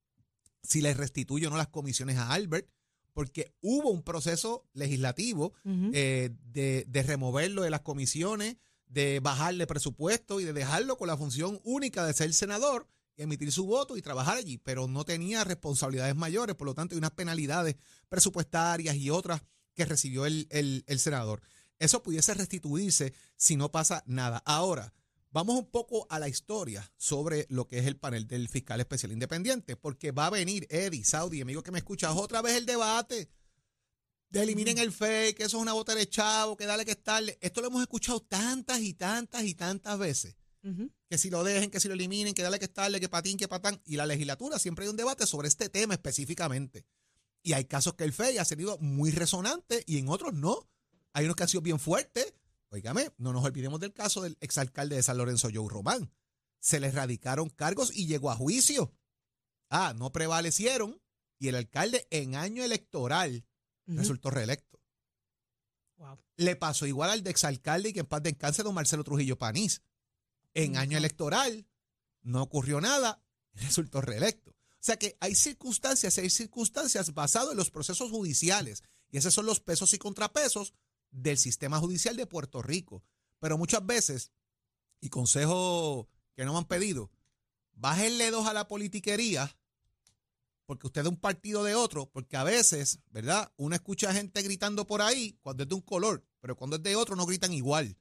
Si 0.61 0.81
le 0.81 0.93
restituye 0.93 1.47
o 1.47 1.49
no 1.49 1.57
las 1.57 1.69
comisiones 1.69 2.17
a 2.17 2.33
Albert, 2.33 2.69
porque 3.13 3.53
hubo 3.61 3.89
un 3.89 4.03
proceso 4.03 4.65
legislativo 4.73 5.53
eh, 5.93 6.29
de, 6.51 6.85
de 6.87 7.03
removerlo 7.03 7.61
de 7.63 7.69
las 7.69 7.81
comisiones, 7.81 8.57
de 8.87 9.19
bajarle 9.19 9.67
presupuesto 9.67 10.39
y 10.39 10.45
de 10.45 10.53
dejarlo 10.53 10.97
con 10.97 11.07
la 11.07 11.17
función 11.17 11.59
única 11.63 12.05
de 12.05 12.13
ser 12.13 12.33
senador, 12.33 12.87
emitir 13.17 13.51
su 13.51 13.65
voto 13.65 13.97
y 13.97 14.01
trabajar 14.01 14.37
allí, 14.37 14.57
pero 14.57 14.87
no 14.87 15.03
tenía 15.03 15.43
responsabilidades 15.43 16.15
mayores, 16.15 16.55
por 16.55 16.65
lo 16.67 16.73
tanto 16.73 16.95
hay 16.95 16.99
unas 16.99 17.11
penalidades 17.11 17.75
presupuestarias 18.07 18.95
y 18.95 19.09
otras 19.09 19.41
que 19.75 19.85
recibió 19.85 20.25
el, 20.25 20.47
el- 20.49 20.83
el 20.87 20.99
senador. 20.99 21.41
Eso 21.79 22.03
pudiese 22.03 22.33
restituirse 22.33 23.13
si 23.37 23.55
no 23.55 23.71
pasa 23.71 24.03
nada. 24.05 24.41
Ahora, 24.45 24.93
vamos 25.31 25.55
un 25.57 25.69
poco 25.69 26.07
a 26.09 26.19
la 26.19 26.27
historia 26.27 26.91
sobre 26.97 27.45
lo 27.49 27.67
que 27.67 27.79
es 27.79 27.85
el 27.85 27.97
panel 27.97 28.27
del 28.27 28.49
fiscal 28.49 28.79
especial 28.79 29.11
independiente, 29.11 29.75
porque 29.75 30.11
va 30.11 30.27
a 30.27 30.31
venir 30.31 30.67
Eddie, 30.69 31.03
Saudi, 31.03 31.41
amigo 31.41 31.63
que 31.63 31.71
me 31.71 31.79
escuchas, 31.79 32.15
otra 32.15 32.41
vez 32.41 32.55
el 32.55 32.65
debate 32.65 33.29
de 34.29 34.43
eliminen 34.43 34.77
el 34.77 34.91
fake, 34.91 35.37
que 35.37 35.43
eso 35.43 35.57
es 35.57 35.61
una 35.61 35.73
bota 35.73 35.95
de 35.95 36.07
chavo, 36.07 36.55
que 36.55 36.65
dale 36.65 36.85
que 36.85 36.91
estarle. 36.91 37.37
Esto 37.41 37.61
lo 37.61 37.67
hemos 37.67 37.81
escuchado 37.81 38.21
tantas 38.21 38.79
y 38.81 38.93
tantas 38.93 39.43
y 39.43 39.55
tantas 39.55 39.97
veces. 39.97 40.35
Que 41.09 41.17
si 41.17 41.31
lo 41.31 41.43
dejen, 41.43 41.71
que 41.71 41.79
si 41.79 41.87
lo 41.87 41.95
eliminen, 41.95 42.33
que 42.35 42.43
dale 42.43 42.59
que 42.59 42.65
estarle, 42.65 42.99
que 42.99 43.09
patín, 43.09 43.37
que 43.37 43.47
patán. 43.47 43.81
Y 43.85 43.95
la 43.95 44.05
legislatura 44.05 44.59
siempre 44.59 44.85
hay 44.85 44.89
un 44.89 44.97
debate 44.97 45.25
sobre 45.25 45.47
este 45.47 45.69
tema 45.69 45.95
específicamente. 45.95 46.85
Y 47.41 47.53
hay 47.53 47.65
casos 47.65 47.95
que 47.95 48.03
el 48.03 48.13
FEI 48.13 48.37
ha 48.37 48.45
sido 48.45 48.77
muy 48.79 49.11
resonante 49.11 49.83
y 49.87 49.97
en 49.97 50.09
otros 50.09 50.33
no. 50.33 50.69
Hay 51.13 51.25
unos 51.25 51.35
que 51.35 51.43
han 51.43 51.49
sido 51.49 51.61
bien 51.61 51.79
fuertes. 51.79 52.33
Óigame, 52.71 53.11
no 53.17 53.33
nos 53.33 53.43
olvidemos 53.43 53.79
del 53.79 53.93
caso 53.93 54.21
del 54.21 54.37
exalcalde 54.41 54.95
de 54.95 55.03
San 55.03 55.17
Lorenzo, 55.17 55.49
Joe 55.53 55.67
Román. 55.69 56.11
Se 56.59 56.79
le 56.79 56.91
radicaron 56.91 57.49
cargos 57.49 57.95
y 57.95 58.05
llegó 58.05 58.31
a 58.31 58.35
juicio. 58.35 58.93
Ah, 59.69 59.93
no 59.95 60.11
prevalecieron 60.11 61.01
y 61.39 61.47
el 61.47 61.55
alcalde 61.55 62.07
en 62.11 62.35
año 62.35 62.63
electoral 62.63 63.45
resultó 63.87 64.29
reelecto. 64.29 64.79
Wow. 65.97 66.19
Le 66.37 66.55
pasó 66.55 66.85
igual 66.85 67.09
al 67.09 67.23
de 67.23 67.31
exalcalde 67.31 67.89
y 67.89 67.93
que 67.93 68.01
en 68.01 68.05
paz 68.05 68.21
descanse 68.21 68.63
don 68.63 68.75
Marcelo 68.75 69.03
Trujillo 69.03 69.37
Panís. 69.37 69.81
En 70.53 70.77
año 70.77 70.97
electoral 70.97 71.67
no 72.21 72.43
ocurrió 72.43 72.81
nada, 72.81 73.23
resultó 73.53 74.01
reelecto. 74.01 74.51
O 74.51 74.81
sea 74.81 74.97
que 74.97 75.17
hay 75.19 75.35
circunstancias, 75.35 76.17
hay 76.17 76.29
circunstancias 76.29 77.13
basadas 77.13 77.51
en 77.51 77.57
los 77.57 77.71
procesos 77.71 78.11
judiciales. 78.11 78.83
Y 79.11 79.17
esos 79.17 79.33
son 79.33 79.45
los 79.45 79.59
pesos 79.59 79.93
y 79.93 79.97
contrapesos 79.97 80.73
del 81.11 81.37
sistema 81.37 81.79
judicial 81.79 82.15
de 82.15 82.27
Puerto 82.27 82.61
Rico. 82.61 83.03
Pero 83.39 83.57
muchas 83.57 83.85
veces, 83.85 84.31
y 85.01 85.09
consejo 85.09 86.09
que 86.35 86.45
no 86.45 86.53
me 86.53 86.59
han 86.59 86.65
pedido, 86.65 87.11
bájenle 87.73 88.31
dos 88.31 88.47
a 88.47 88.53
la 88.53 88.67
politiquería, 88.67 89.55
porque 90.65 90.87
usted 90.87 91.01
es 91.01 91.05
de 91.05 91.09
un 91.09 91.17
partido 91.17 91.63
de 91.63 91.75
otro, 91.75 92.09
porque 92.11 92.37
a 92.37 92.43
veces, 92.43 92.99
¿verdad? 93.09 93.51
Uno 93.57 93.75
escucha 93.75 94.13
gente 94.13 94.41
gritando 94.43 94.85
por 94.85 95.01
ahí 95.01 95.37
cuando 95.41 95.63
es 95.63 95.69
de 95.69 95.75
un 95.75 95.81
color, 95.81 96.25
pero 96.39 96.55
cuando 96.55 96.75
es 96.75 96.83
de 96.83 96.95
otro 96.95 97.15
no 97.15 97.25
gritan 97.25 97.53
igual. 97.53 97.97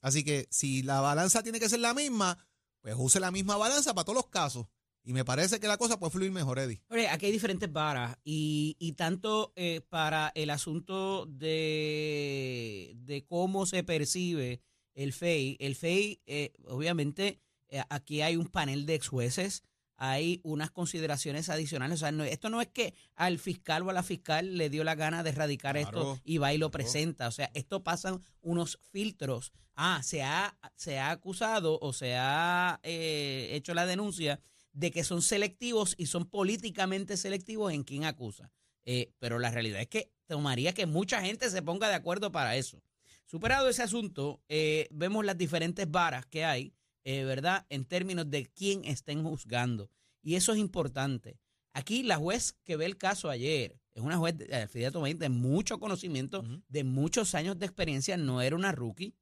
Así 0.00 0.22
que 0.22 0.46
si 0.50 0.82
la 0.82 1.00
balanza 1.00 1.42
tiene 1.42 1.58
que 1.58 1.68
ser 1.68 1.80
la 1.80 1.94
misma, 1.94 2.38
pues 2.80 2.94
use 2.96 3.18
la 3.18 3.32
misma 3.32 3.56
balanza 3.56 3.92
para 3.94 4.04
todos 4.04 4.16
los 4.16 4.28
casos. 4.28 4.66
Y 5.04 5.12
me 5.14 5.24
parece 5.24 5.58
que 5.58 5.68
la 5.68 5.78
cosa 5.78 5.98
puede 5.98 6.10
fluir 6.12 6.30
mejor, 6.30 6.58
Eddie. 6.58 6.82
Oye, 6.90 7.08
aquí 7.08 7.26
hay 7.26 7.32
diferentes 7.32 7.72
varas 7.72 8.18
y, 8.24 8.76
y 8.78 8.92
tanto 8.92 9.52
eh, 9.56 9.80
para 9.88 10.30
el 10.34 10.50
asunto 10.50 11.24
de, 11.26 12.92
de 12.96 13.24
cómo 13.24 13.66
se 13.66 13.82
percibe 13.84 14.60
el 14.94 15.12
FEI. 15.12 15.56
El 15.60 15.76
FEI, 15.76 16.20
eh, 16.26 16.52
obviamente, 16.66 17.40
eh, 17.68 17.82
aquí 17.88 18.20
hay 18.22 18.36
un 18.36 18.48
panel 18.48 18.84
de 18.86 18.94
ex 18.96 19.08
jueces, 19.08 19.62
hay 19.96 20.40
unas 20.44 20.70
consideraciones 20.70 21.48
adicionales. 21.48 21.96
O 21.96 22.00
sea, 22.00 22.12
no- 22.12 22.24
esto 22.24 22.50
no 22.50 22.60
es 22.60 22.68
que 22.68 22.94
al 23.14 23.38
fiscal 23.38 23.82
o 23.82 23.90
a 23.90 23.92
la 23.92 24.02
fiscal 24.02 24.56
le 24.58 24.70
dio 24.70 24.84
la 24.84 24.94
gana 24.94 25.22
de 25.22 25.30
erradicar 25.30 25.74
Claro, 25.76 25.88
esto 26.14 26.20
y 26.24 26.38
va 26.38 26.52
y 26.52 26.58
lo 26.58 26.70
claro. 26.70 26.84
presenta. 26.84 27.28
O 27.28 27.32
sea, 27.32 27.50
esto 27.54 27.82
pasan 27.82 28.20
unos 28.40 28.78
filtros. 28.92 29.52
Ah, 29.74 30.00
se 30.02 30.22
ha, 30.22 30.58
se 30.74 30.98
ha 30.98 31.10
acusado 31.10 31.78
o 31.80 31.92
se 31.92 32.14
ha 32.16 32.80
eh, 32.82 33.50
hecho 33.52 33.74
la 33.74 33.86
denuncia 33.86 34.40
de 34.72 34.90
que 34.90 35.04
son 35.04 35.22
selectivos 35.22 35.94
y 35.98 36.06
son 36.06 36.24
políticamente 36.26 37.16
selectivos 37.16 37.72
en 37.72 37.84
quien 37.84 38.04
acusa. 38.04 38.52
Eh, 38.84 39.12
pero 39.18 39.38
la 39.38 39.50
realidad 39.50 39.80
es 39.80 39.88
que 39.88 40.12
tomaría 40.26 40.72
que 40.72 40.86
mucha 40.86 41.20
gente 41.20 41.50
se 41.50 41.62
ponga 41.62 41.88
de 41.88 41.94
acuerdo 41.94 42.32
para 42.32 42.56
eso. 42.56 42.82
Superado 43.26 43.68
ese 43.68 43.82
asunto, 43.82 44.40
eh, 44.48 44.88
vemos 44.90 45.24
las 45.24 45.36
diferentes 45.36 45.90
varas 45.90 46.24
que 46.26 46.44
hay, 46.44 46.72
eh, 47.04 47.24
¿verdad? 47.24 47.66
En 47.68 47.84
términos 47.84 48.30
de 48.30 48.46
quién 48.46 48.84
estén 48.84 49.22
juzgando. 49.22 49.90
Y 50.22 50.36
eso 50.36 50.52
es 50.52 50.58
importante. 50.58 51.38
Aquí 51.74 52.02
la 52.02 52.16
juez 52.16 52.54
que 52.64 52.76
ve 52.76 52.86
el 52.86 52.96
caso 52.96 53.28
ayer 53.28 53.78
es 53.94 54.02
una 54.02 54.16
juez, 54.16 54.36
de- 54.38 54.54
Alfredo 54.54 54.92
Tomé, 54.92 55.14
de 55.14 55.28
mucho 55.28 55.78
conocimiento, 55.78 56.42
de 56.68 56.84
muchos 56.84 57.34
años 57.34 57.58
de 57.58 57.66
experiencia, 57.66 58.16
no 58.16 58.40
era 58.40 58.56
una 58.56 58.72
rookie. 58.72 59.14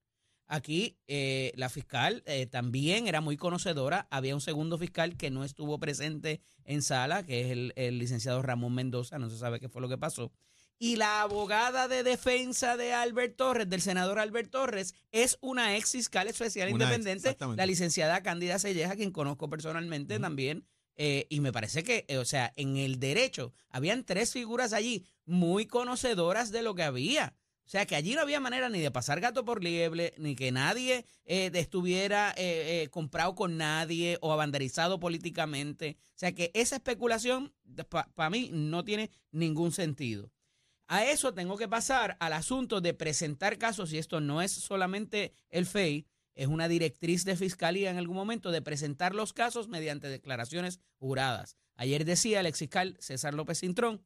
Aquí 0.46 0.96
eh, 1.08 1.52
la 1.56 1.68
fiscal 1.68 2.22
eh, 2.26 2.46
también 2.46 3.08
era 3.08 3.20
muy 3.20 3.36
conocedora. 3.36 4.06
Había 4.10 4.34
un 4.34 4.40
segundo 4.40 4.78
fiscal 4.78 5.16
que 5.16 5.30
no 5.30 5.44
estuvo 5.44 5.78
presente 5.78 6.40
en 6.64 6.82
sala, 6.82 7.24
que 7.24 7.40
es 7.42 7.50
el, 7.50 7.72
el 7.76 7.98
licenciado 7.98 8.42
Ramón 8.42 8.74
Mendoza, 8.74 9.18
no 9.18 9.28
se 9.30 9.38
sabe 9.38 9.60
qué 9.60 9.68
fue 9.68 9.82
lo 9.82 9.88
que 9.88 9.98
pasó. 9.98 10.32
Y 10.78 10.96
la 10.96 11.22
abogada 11.22 11.88
de 11.88 12.02
defensa 12.02 12.76
de 12.76 12.92
Albert 12.92 13.36
Torres, 13.36 13.68
del 13.68 13.80
senador 13.80 14.18
Albert 14.18 14.50
Torres, 14.50 14.94
es 15.10 15.38
una 15.40 15.76
ex 15.76 15.92
fiscal 15.92 16.28
especial 16.28 16.72
Una 16.72 16.84
independiente, 16.84 17.36
la 17.56 17.64
licenciada 17.64 18.22
Cándida 18.22 18.58
Selleja, 18.58 18.94
quien 18.94 19.10
conozco 19.10 19.48
personalmente 19.48 20.18
también. 20.18 20.66
Eh, 20.98 21.26
y 21.28 21.40
me 21.40 21.52
parece 21.52 21.82
que, 21.82 22.04
eh, 22.08 22.18
o 22.18 22.24
sea, 22.24 22.52
en 22.56 22.76
el 22.76 22.98
derecho 22.98 23.52
habían 23.68 24.04
tres 24.04 24.32
figuras 24.32 24.72
allí 24.72 25.06
muy 25.24 25.66
conocedoras 25.66 26.52
de 26.52 26.62
lo 26.62 26.74
que 26.74 26.82
había. 26.82 27.34
O 27.66 27.68
sea, 27.68 27.84
que 27.84 27.96
allí 27.96 28.14
no 28.14 28.20
había 28.20 28.38
manera 28.38 28.68
ni 28.68 28.78
de 28.80 28.92
pasar 28.92 29.20
gato 29.20 29.44
por 29.44 29.62
liebre, 29.62 30.14
ni 30.18 30.36
que 30.36 30.52
nadie 30.52 31.04
eh, 31.24 31.50
estuviera 31.52 32.30
eh, 32.36 32.82
eh, 32.82 32.88
comprado 32.90 33.34
con 33.34 33.56
nadie 33.56 34.18
o 34.20 34.32
abanderizado 34.32 35.00
políticamente. 35.00 35.96
O 36.10 36.18
sea, 36.18 36.32
que 36.32 36.52
esa 36.54 36.76
especulación 36.76 37.52
para 38.14 38.30
mí 38.30 38.50
no 38.52 38.84
tiene 38.84 39.10
ningún 39.32 39.72
sentido. 39.72 40.30
A 40.86 41.04
eso 41.04 41.34
tengo 41.34 41.56
que 41.56 41.66
pasar 41.66 42.16
al 42.20 42.34
asunto 42.34 42.80
de 42.80 42.94
presentar 42.94 43.58
casos, 43.58 43.92
y 43.92 43.98
esto 43.98 44.20
no 44.20 44.42
es 44.42 44.52
solamente 44.52 45.32
el 45.50 45.66
FEI, 45.66 46.06
es 46.36 46.46
una 46.46 46.68
directriz 46.68 47.24
de 47.24 47.34
fiscalía 47.34 47.90
en 47.90 47.96
algún 47.96 48.14
momento 48.14 48.52
de 48.52 48.62
presentar 48.62 49.12
los 49.12 49.32
casos 49.32 49.66
mediante 49.66 50.08
declaraciones 50.08 50.78
juradas. 50.98 51.56
Ayer 51.74 52.04
decía 52.04 52.38
el 52.38 52.46
exfiscal 52.46 52.96
César 53.00 53.34
López 53.34 53.58
Cintrón 53.58 54.02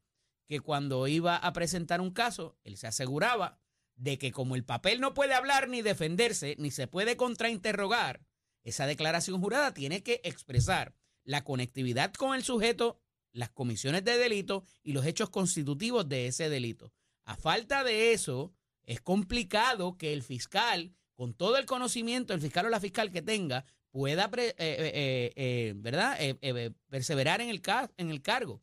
que 0.51 0.59
cuando 0.59 1.07
iba 1.07 1.37
a 1.37 1.53
presentar 1.53 2.01
un 2.01 2.11
caso, 2.11 2.57
él 2.65 2.75
se 2.75 2.85
aseguraba 2.85 3.57
de 3.95 4.17
que 4.17 4.33
como 4.33 4.55
el 4.57 4.65
papel 4.65 4.99
no 4.99 5.13
puede 5.13 5.33
hablar 5.33 5.69
ni 5.69 5.81
defenderse, 5.81 6.57
ni 6.59 6.71
se 6.71 6.87
puede 6.87 7.15
contrainterrogar, 7.15 8.19
esa 8.65 8.85
declaración 8.85 9.39
jurada 9.39 9.73
tiene 9.73 10.03
que 10.03 10.19
expresar 10.25 10.93
la 11.23 11.45
conectividad 11.45 12.13
con 12.13 12.35
el 12.35 12.43
sujeto, 12.43 12.99
las 13.31 13.49
comisiones 13.51 14.03
de 14.03 14.17
delito 14.17 14.65
y 14.83 14.91
los 14.91 15.05
hechos 15.05 15.29
constitutivos 15.29 16.09
de 16.09 16.27
ese 16.27 16.49
delito. 16.49 16.91
A 17.23 17.37
falta 17.37 17.85
de 17.85 18.11
eso, 18.11 18.51
es 18.83 18.99
complicado 18.99 19.97
que 19.97 20.11
el 20.11 20.21
fiscal, 20.21 20.93
con 21.15 21.33
todo 21.33 21.55
el 21.59 21.65
conocimiento, 21.65 22.33
el 22.33 22.41
fiscal 22.41 22.65
o 22.65 22.69
la 22.69 22.81
fiscal 22.81 23.09
que 23.09 23.21
tenga, 23.21 23.63
pueda 23.89 24.29
eh, 24.35 24.53
eh, 24.57 24.91
eh, 24.97 25.33
eh, 25.37 25.73
¿verdad? 25.77 26.19
Perseverar 26.89 27.39
en 27.39 27.47
el, 27.47 27.61
en 27.95 28.09
el 28.09 28.21
cargo. 28.21 28.61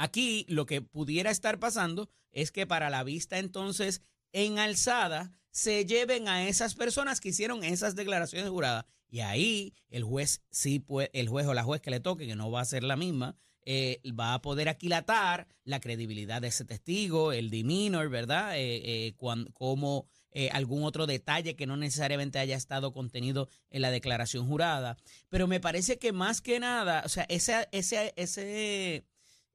Aquí 0.00 0.46
lo 0.48 0.64
que 0.64 0.80
pudiera 0.80 1.32
estar 1.32 1.58
pasando 1.58 2.08
es 2.30 2.52
que 2.52 2.68
para 2.68 2.88
la 2.88 3.02
vista 3.02 3.40
entonces 3.40 4.00
en 4.32 4.60
alzada 4.60 5.32
se 5.50 5.84
lleven 5.86 6.28
a 6.28 6.46
esas 6.46 6.76
personas 6.76 7.20
que 7.20 7.30
hicieron 7.30 7.64
esas 7.64 7.96
declaraciones 7.96 8.48
juradas. 8.48 8.84
Y 9.10 9.20
ahí 9.20 9.74
el 9.90 10.04
juez 10.04 10.40
sí 10.50 10.78
puede, 10.78 11.10
el 11.14 11.28
juez 11.28 11.48
o 11.48 11.54
la 11.54 11.64
juez 11.64 11.80
que 11.80 11.90
le 11.90 11.98
toque, 11.98 12.28
que 12.28 12.36
no 12.36 12.48
va 12.48 12.60
a 12.60 12.64
ser 12.64 12.84
la 12.84 12.94
misma, 12.94 13.34
eh, 13.64 14.00
va 14.18 14.34
a 14.34 14.40
poder 14.40 14.68
aquilatar 14.68 15.48
la 15.64 15.80
credibilidad 15.80 16.40
de 16.40 16.48
ese 16.48 16.64
testigo, 16.64 17.32
el 17.32 17.50
demeanor, 17.50 18.08
¿verdad? 18.08 18.56
Eh, 18.56 19.08
eh, 19.08 19.14
como 19.16 20.06
algún 20.52 20.84
otro 20.84 21.08
detalle 21.08 21.56
que 21.56 21.66
no 21.66 21.76
necesariamente 21.76 22.38
haya 22.38 22.56
estado 22.56 22.92
contenido 22.92 23.48
en 23.70 23.82
la 23.82 23.90
declaración 23.90 24.46
jurada. 24.46 24.96
Pero 25.28 25.48
me 25.48 25.58
parece 25.58 25.98
que 25.98 26.12
más 26.12 26.40
que 26.40 26.60
nada, 26.60 27.02
o 27.04 27.08
sea, 27.08 27.26
ese, 27.28 27.68
ese, 27.72 29.04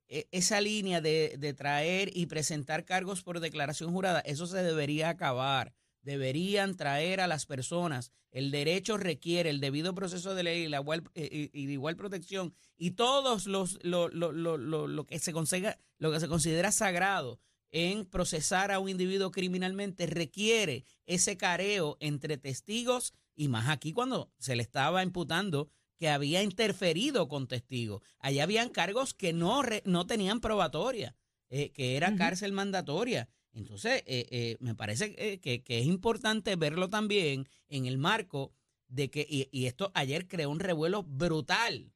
esa 0.07 0.61
línea 0.61 1.01
de, 1.01 1.35
de 1.37 1.53
traer 1.53 2.11
y 2.15 2.27
presentar 2.27 2.85
cargos 2.85 3.23
por 3.23 3.39
declaración 3.39 3.91
jurada, 3.91 4.19
eso 4.21 4.47
se 4.47 4.61
debería 4.61 5.09
acabar. 5.09 5.73
Deberían 6.01 6.75
traer 6.75 7.21
a 7.21 7.27
las 7.27 7.45
personas. 7.45 8.11
El 8.29 8.51
derecho 8.51 8.97
requiere 8.97 9.49
el 9.49 9.61
debido 9.61 9.95
proceso 9.95 10.35
de 10.35 10.43
ley 10.43 10.63
y 10.63 10.67
la 10.67 10.79
igual, 10.79 11.03
eh, 11.13 11.49
y, 11.53 11.69
igual 11.71 11.95
protección 11.95 12.53
y 12.77 12.91
todos 12.91 13.45
los 13.45 13.79
lo, 13.83 14.09
lo, 14.09 14.31
lo, 14.31 14.57
lo, 14.57 14.87
lo 14.87 15.05
que 15.05 15.19
se 15.19 15.31
consiga, 15.31 15.79
lo 15.99 16.11
que 16.11 16.19
se 16.19 16.27
considera 16.27 16.71
sagrado 16.71 17.39
en 17.71 18.05
procesar 18.05 18.71
a 18.71 18.79
un 18.79 18.89
individuo 18.89 19.31
criminalmente 19.31 20.05
requiere 20.07 20.83
ese 21.05 21.37
careo 21.37 21.97
entre 21.99 22.37
testigos 22.37 23.13
y 23.35 23.47
más 23.47 23.69
aquí 23.69 23.93
cuando 23.93 24.31
se 24.37 24.55
le 24.55 24.63
estaba 24.63 25.03
imputando 25.03 25.69
que 26.03 26.09
había 26.09 26.43
interferido 26.43 27.29
con 27.29 27.47
testigos. 27.47 28.01
Allá 28.19 28.43
habían 28.43 28.67
cargos 28.67 29.13
que 29.13 29.31
no, 29.31 29.61
re- 29.63 29.83
no 29.85 30.05
tenían 30.05 30.41
probatoria, 30.41 31.15
eh, 31.49 31.71
que 31.71 31.95
era 31.95 32.13
cárcel 32.17 32.51
mandatoria. 32.51 33.29
Entonces, 33.53 34.03
eh, 34.05 34.27
eh, 34.29 34.57
me 34.59 34.75
parece 34.75 35.15
que, 35.15 35.39
que- 35.39 35.63
que 35.63 35.79
es 35.79 35.85
importante 35.85 36.57
verlo 36.57 36.89
también 36.89 37.47
en 37.69 37.85
el 37.85 37.97
marco 37.97 38.51
de 38.89 39.09
que, 39.09 39.25
y, 39.29 39.47
y 39.53 39.67
esto 39.67 39.93
ayer 39.95 40.27
creó 40.27 40.49
un 40.49 40.59
revuelo 40.59 41.03
brutal, 41.03 41.93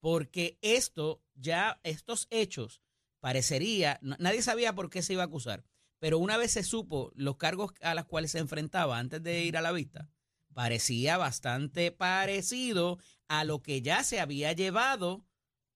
porque 0.00 0.58
esto, 0.60 1.22
ya 1.34 1.78
estos 1.84 2.26
hechos, 2.30 2.80
parecería, 3.20 4.00
nadie 4.02 4.42
sabía 4.42 4.74
por 4.74 4.90
qué 4.90 5.00
se 5.00 5.12
iba 5.12 5.22
a 5.22 5.26
acusar, 5.26 5.62
pero 6.00 6.18
una 6.18 6.36
vez 6.36 6.50
se 6.50 6.64
supo 6.64 7.12
los 7.14 7.36
cargos 7.36 7.70
a 7.82 7.94
los 7.94 8.06
cuales 8.06 8.32
se 8.32 8.40
enfrentaba 8.40 8.98
antes 8.98 9.22
de 9.22 9.44
ir 9.44 9.56
a 9.56 9.62
la 9.62 9.70
vista, 9.70 10.10
parecía 10.54 11.16
bastante 11.16 11.90
parecido 11.90 12.98
a 13.28 13.44
lo 13.44 13.62
que 13.62 13.82
ya 13.82 14.04
se 14.04 14.20
había 14.20 14.52
llevado 14.52 15.24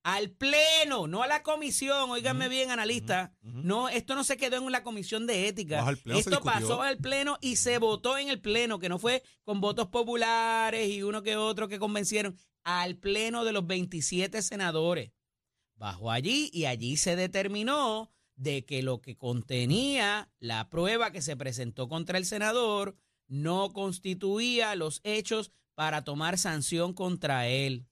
al 0.04 0.30
pleno, 0.30 1.06
no 1.06 1.22
a 1.22 1.26
la 1.26 1.42
comisión, 1.42 2.10
óiganme 2.10 2.48
bien, 2.48 2.70
analista. 2.70 3.34
No, 3.42 3.90
esto 3.90 4.14
no 4.14 4.24
se 4.24 4.38
quedó 4.38 4.56
en 4.56 4.72
la 4.72 4.82
comisión 4.82 5.26
de 5.26 5.48
ética. 5.48 5.84
Esto 6.06 6.40
pasó 6.40 6.80
al 6.80 6.96
pleno 6.96 7.36
y 7.42 7.56
se 7.56 7.78
votó 7.78 8.16
en 8.16 8.28
el 8.30 8.40
pleno, 8.40 8.78
que 8.78 8.88
no 8.88 8.98
fue 8.98 9.22
con 9.44 9.60
votos 9.60 9.88
populares 9.88 10.88
y 10.88 11.02
uno 11.02 11.22
que 11.22 11.36
otro 11.36 11.68
que 11.68 11.78
convencieron, 11.78 12.38
al 12.64 12.96
pleno 12.96 13.44
de 13.44 13.52
los 13.52 13.66
27 13.66 14.40
senadores. 14.40 15.12
Bajó 15.74 16.10
allí 16.10 16.48
y 16.52 16.64
allí 16.64 16.96
se 16.96 17.14
determinó 17.14 18.10
de 18.34 18.64
que 18.64 18.82
lo 18.82 19.00
que 19.00 19.16
contenía 19.16 20.30
la 20.38 20.70
prueba 20.70 21.10
que 21.10 21.22
se 21.22 21.36
presentó 21.36 21.88
contra 21.88 22.18
el 22.18 22.24
senador 22.24 22.96
no 23.28 23.72
constituía 23.72 24.74
los 24.74 25.00
hechos 25.04 25.52
para 25.74 26.02
tomar 26.02 26.38
sanción 26.38 26.92
contra 26.92 27.46
él. 27.48 27.86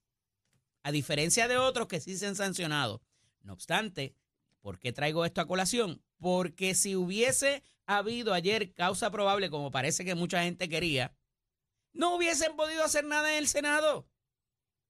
A 0.83 0.91
diferencia 0.93 1.47
de 1.49 1.59
otros 1.59 1.87
que 1.89 2.01
sí 2.01 2.17
se 2.17 2.27
han 2.27 2.37
sancionado. 2.37 3.03
No 3.43 3.53
obstante, 3.53 4.17
¿por 4.61 4.79
qué 4.79 4.93
traigo 4.93 5.25
esto 5.25 5.41
a 5.41 5.47
colación? 5.47 6.03
Porque 6.19 6.75
si 6.75 6.97
hubiese 6.97 7.63
habido 7.87 8.33
ayer 8.35 8.73
causa 8.73 9.11
probable, 9.11 9.51
como 9.51 9.71
parece 9.71 10.05
que 10.05 10.15
mucha 10.15 10.43
gente 10.43 10.69
quería, 10.69 11.17
no 11.93 12.17
hubiesen 12.17 12.57
podido 12.57 12.83
hacer 12.85 13.05
nada 13.05 13.31
en 13.33 13.39
el 13.39 13.49
Senado. 13.49 14.09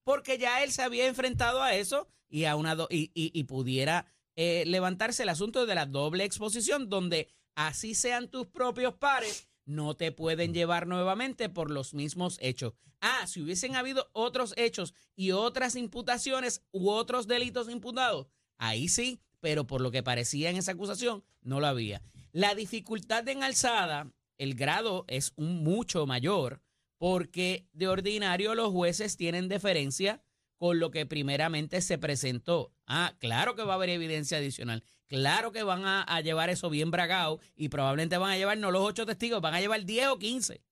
Porque 0.05 0.39
ya 0.39 0.63
él 0.63 0.73
se 0.73 0.83
había 0.83 1.07
enfrentado 1.07 1.63
a 1.63 1.75
eso 1.75 2.09
y, 2.29 2.45
a 2.45 2.57
una 2.57 2.75
do- 2.75 2.89
y, 2.91 3.11
y- 3.15 3.45
pudiera 3.45 4.07
eh, 4.37 4.65
levantarse 4.67 5.25
el 5.25 5.29
asunto 5.29 5.67
de 5.67 5.75
la 5.75 5.87
doble 5.87 6.25
exposición, 6.25 6.89
donde 6.89 7.29
así 7.55 7.95
sean 7.95 8.29
tus 8.29 8.47
propios 8.47 8.95
pares, 8.95 9.49
no 9.67 9.95
te 9.97 10.13
pueden 10.13 10.55
llevar 10.55 10.87
nuevamente 10.87 11.49
por 11.49 11.71
los 11.71 11.93
mismos 11.93 12.39
hechos. 12.41 12.73
Ah, 13.01 13.27
si 13.27 13.43
hubiesen 13.43 13.77
habido 13.77 14.09
otros 14.13 14.55
hechos 14.57 14.95
y 15.15 15.33
otras 15.33 15.77
imputaciones 15.77 16.63
u 16.73 16.89
otros 16.89 17.27
delitos 17.27 17.69
imputados, 17.69 18.29
ahí 18.57 18.89
sí, 18.89 19.21
pero 19.41 19.67
por 19.67 19.81
lo 19.81 19.91
que 19.91 20.03
parecía 20.03 20.49
en 20.49 20.57
esa 20.57 20.73
acusación, 20.73 21.23
no 21.43 21.61
lo 21.61 21.67
había. 21.67 22.03
La 22.33 22.55
dificultad 22.55 23.29
en 23.29 23.43
alzada, 23.43 24.13
el 24.39 24.55
grado 24.55 25.05
es 25.09 25.33
un 25.37 25.63
mucho 25.63 26.07
mayor, 26.07 26.63
porque 26.99 27.69
de 27.73 27.89
ordinario 27.89 28.55
los 28.55 28.73
jueces 28.73 29.17
tienen 29.17 29.49
deferencia 29.49 30.23
con 30.57 30.79
lo 30.79 30.91
que 30.91 31.07
primeramente 31.07 31.81
se 31.81 31.99
presentó. 31.99 32.73
Ah, 32.87 33.15
claro 33.19 33.55
que 33.55 33.63
va 33.63 33.75
a 33.75 33.77
haber 33.77 33.91
evidencia 33.91 34.39
adicional. 34.39 34.83
Claro 35.07 35.53
que 35.53 35.63
van 35.63 35.85
a, 35.85 36.21
llevar 36.21 36.51
eso 36.51 36.69
bien 36.69 36.91
bragado 36.91 37.41
y 37.55 37.69
probablemente 37.69 38.19
van 38.19 38.33
a 38.33 38.37
llevar 38.37 38.59
no 38.59 38.71
los 38.71 38.83
ocho 38.83 39.07
testigos, 39.07 39.41
van 39.41 39.55
a 39.55 39.61
llevar 39.61 39.85
10 39.85 40.09
o 40.09 40.19
15. 40.19 40.63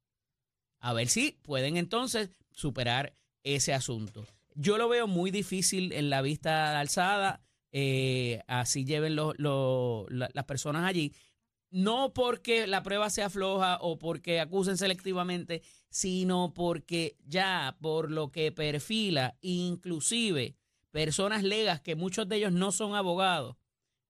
A 0.81 0.93
ver 0.93 1.09
si 1.09 1.39
pueden 1.43 1.77
entonces 1.77 2.31
superar 2.51 3.15
ese 3.45 3.73
asunto. 3.73 4.27
Yo 4.55 4.79
lo 4.79 4.89
veo 4.89 5.07
muy 5.07 5.31
difícil 5.31 5.93
en 5.93 6.11
la 6.11 6.23
vista 6.23 6.79
alzada, 6.81 7.43
eh, 7.73 8.43
así 8.47 8.85
lleven 8.85 9.17
las 9.17 10.45
personas 10.47 10.85
allí. 10.85 11.13
No 11.71 12.13
porque 12.13 12.67
la 12.67 12.83
prueba 12.83 13.11
sea 13.11 13.31
floja 13.31 13.79
o 13.81 13.99
porque 13.99 14.41
acusen 14.41 14.79
selectivamente, 14.79 15.63
sino 15.95 16.53
porque 16.55 17.17
ya 17.25 17.77
por 17.81 18.11
lo 18.11 18.33
que 18.33 18.51
perfila, 18.51 19.39
inclusive 19.43 20.57
personas 20.91 21.45
legas, 21.45 21.81
que 21.81 21.95
muchos 21.95 22.29
de 22.29 22.35
ellos 22.39 22.51
no 22.53 22.73
son 22.73 22.97
abogados, 22.97 23.55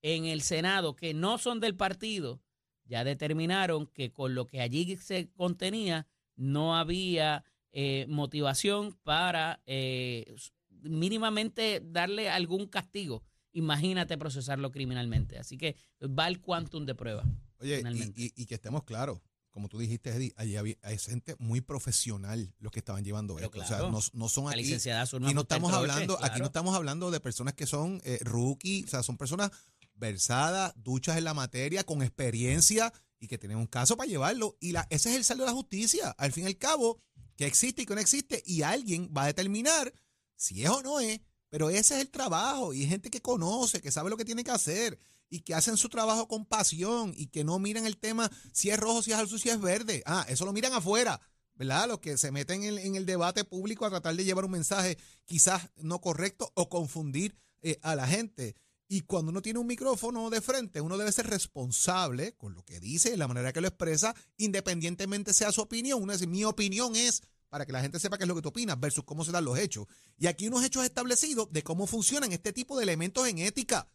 en 0.01 0.25
el 0.25 0.41
Senado, 0.41 0.97
que 0.97 1.13
no 1.13 1.37
son 1.37 1.61
del 1.61 1.77
partido, 1.77 2.41
ya 2.87 3.05
determinaron 3.05 3.87
que 3.87 4.13
con 4.13 4.35
lo 4.35 4.47
que 4.47 4.63
allí 4.63 4.97
se 4.97 5.29
contenía 5.33 6.07
no 6.37 6.75
había 6.75 7.45
eh, 7.71 8.07
motivación 8.09 8.99
para 9.03 9.61
eh, 9.67 10.35
mínimamente 10.71 11.83
darle 11.85 12.31
algún 12.31 12.67
castigo 12.67 13.23
Imagínate 13.57 14.19
procesarlo 14.19 14.73
criminalmente. 14.73 15.39
Así 15.39 15.57
que 15.57 15.77
va 16.03 16.27
el 16.27 16.41
quantum 16.41 16.85
de 16.87 16.97
prueba. 16.97 17.23
Oye, 17.61 17.75
y, 17.75 17.77
finalmente. 17.77 18.21
y- 18.21 18.33
y 18.35 18.47
que 18.47 18.55
estemos 18.57 18.83
claros, 18.83 19.21
como 19.55 19.69
tú 19.69 19.79
dijiste, 19.79 20.11
Eddie, 20.11 20.35
allí 20.37 20.57
había, 20.57 20.75
hay 20.83 20.99
gente 20.99 21.37
muy 21.39 21.61
profesional 21.61 22.53
los 22.59 22.73
que 22.73 22.81
estaban 22.81 23.05
llevando 23.05 23.37
Pero 23.37 23.47
esto. 23.47 23.61
O 23.61 23.65
sea, 23.65 23.89
no, 23.89 24.01
no 24.13 24.29
son 24.29 24.47
La 24.47 24.51
aquí. 24.51 24.63
licenciada 24.63 25.07
Y 25.31 25.33
no 25.33 25.43
estamos 25.43 25.73
hablando, 25.73 26.19
aquí 26.25 26.41
no 26.41 26.47
estamos 26.47 26.75
hablando 26.75 27.13
de 27.13 27.21
personas 27.21 27.55
que 27.55 27.65
son 27.65 28.03
eh, 28.05 28.19
rookie, 28.23 28.83
o 28.85 28.89
sea, 28.89 29.05
son 29.05 29.17
personas 29.17 29.53
versadas, 29.95 30.73
duchas 30.75 31.19
en 31.19 31.23
la 31.23 31.35
materia, 31.35 31.85
con 31.85 32.03
experiencia 32.03 32.93
y 33.21 33.29
que 33.29 33.39
tienen 33.39 33.59
un 33.59 33.69
caso 33.69 33.97
para 33.97 34.11
llevarlo. 34.11 34.57
Y 34.59 34.73
la, 34.73 34.89
ese 34.91 35.11
es 35.11 35.17
el 35.17 35.25
saldo 35.25 35.45
de 35.45 35.51
la 35.51 35.57
justicia. 35.57 36.11
Al 36.19 36.33
fin 36.33 36.43
y 36.43 36.47
al 36.49 36.59
cabo, 36.59 37.01
que 37.37 37.47
existe 37.47 37.83
y 37.83 37.87
que 37.87 37.95
no 37.95 38.01
existe, 38.01 38.43
y 38.45 38.63
alguien 38.63 39.09
va 39.17 39.23
a 39.23 39.27
determinar 39.27 39.95
si 40.35 40.65
es 40.65 40.71
o 40.71 40.83
no 40.83 40.99
es. 40.99 41.21
Pero 41.49 41.71
ese 41.71 41.95
es 41.95 42.01
el 42.01 42.11
trabajo, 42.11 42.75
y 42.75 42.81
hay 42.81 42.89
gente 42.89 43.09
que 43.09 43.23
conoce, 43.23 43.81
que 43.81 43.93
sabe 43.93 44.11
lo 44.11 44.17
que 44.17 44.25
tiene 44.25 44.43
que 44.43 44.51
hacer, 44.51 44.99
y 45.31 45.41
que 45.41 45.55
hacen 45.55 45.77
su 45.77 45.89
trabajo 45.89 46.29
con 46.29 46.47
pasión, 46.47 47.13
y 47.17 47.27
que 47.27 47.45
no 47.45 47.59
miran 47.59 47.87
el 47.87 47.97
tema 47.97 48.31
si 48.53 48.71
es 48.71 48.79
rojo, 48.79 49.03
si 49.03 49.13
es 49.13 49.19
azul, 49.19 49.41
si 49.41 49.49
es 49.49 49.61
verde. 49.61 50.03
Ah, 50.07 50.25
eso 50.29 50.45
lo 50.45 50.53
miran 50.53 50.73
afuera. 50.73 51.21
¿verdad? 51.57 51.87
Los 51.89 52.01
que 52.01 52.19
se 52.19 52.33
meten 52.33 52.65
en, 52.65 52.79
en 52.79 52.97
el 52.97 53.07
debate 53.07 53.45
público 53.45 53.87
a 53.87 53.91
tratar 53.91 54.17
de 54.17 54.25
llevar 54.25 54.45
un 54.45 54.51
mensaje 54.51 54.99
quizás 55.25 55.71
no 55.77 56.01
correcto 56.01 56.51
o 56.55 56.69
confundir 56.69 57.37
eh, 57.63 57.79
a 57.83 57.95
la 57.95 58.07
gente. 58.07 58.57
Y 58.89 59.01
cuando 59.03 59.31
uno 59.31 59.41
tiene 59.41 59.59
un 59.59 59.67
micrófono 59.67 60.29
de 60.29 60.43
frente, 60.43 60.81
uno 60.81 60.99
debe 60.99 61.11
ser 61.13 61.27
responsable 61.27 62.37
con 62.37 62.55
lo 62.55 62.63
que 62.65 62.79
dice 62.79 63.15
y 63.15 63.17
la 63.17 63.27
manera 63.27 63.53
que 63.53 63.63
lo 63.63 63.69
expresa, 63.69 64.15
independientemente 64.37 65.33
sea 65.33 65.51
su 65.51 65.63
opinión. 65.63 66.03
Uno 66.03 66.13
dice, 66.13 66.27
mi 66.27 66.45
opinión 66.45 66.95
es 66.95 67.23
para 67.49 67.65
que 67.65 67.73
la 67.73 67.81
gente 67.81 67.99
sepa 67.99 68.19
qué 68.19 68.25
es 68.25 68.29
lo 68.29 68.35
que 68.35 68.43
tú 68.43 68.51
opinas 68.51 68.79
versus 68.79 69.05
cómo 69.05 69.25
se 69.25 69.33
dan 69.33 69.45
los 69.45 69.59
hechos. 69.59 69.87
Y 70.19 70.27
aquí 70.27 70.47
unos 70.47 70.63
hechos 70.65 70.85
establecidos 70.85 71.51
de 71.51 71.63
cómo 71.63 71.87
funcionan 71.87 72.33
este 72.33 72.53
tipo 72.53 72.77
de 72.77 72.83
elementos 72.83 73.27
en 73.27 73.39
ética. 73.39 73.89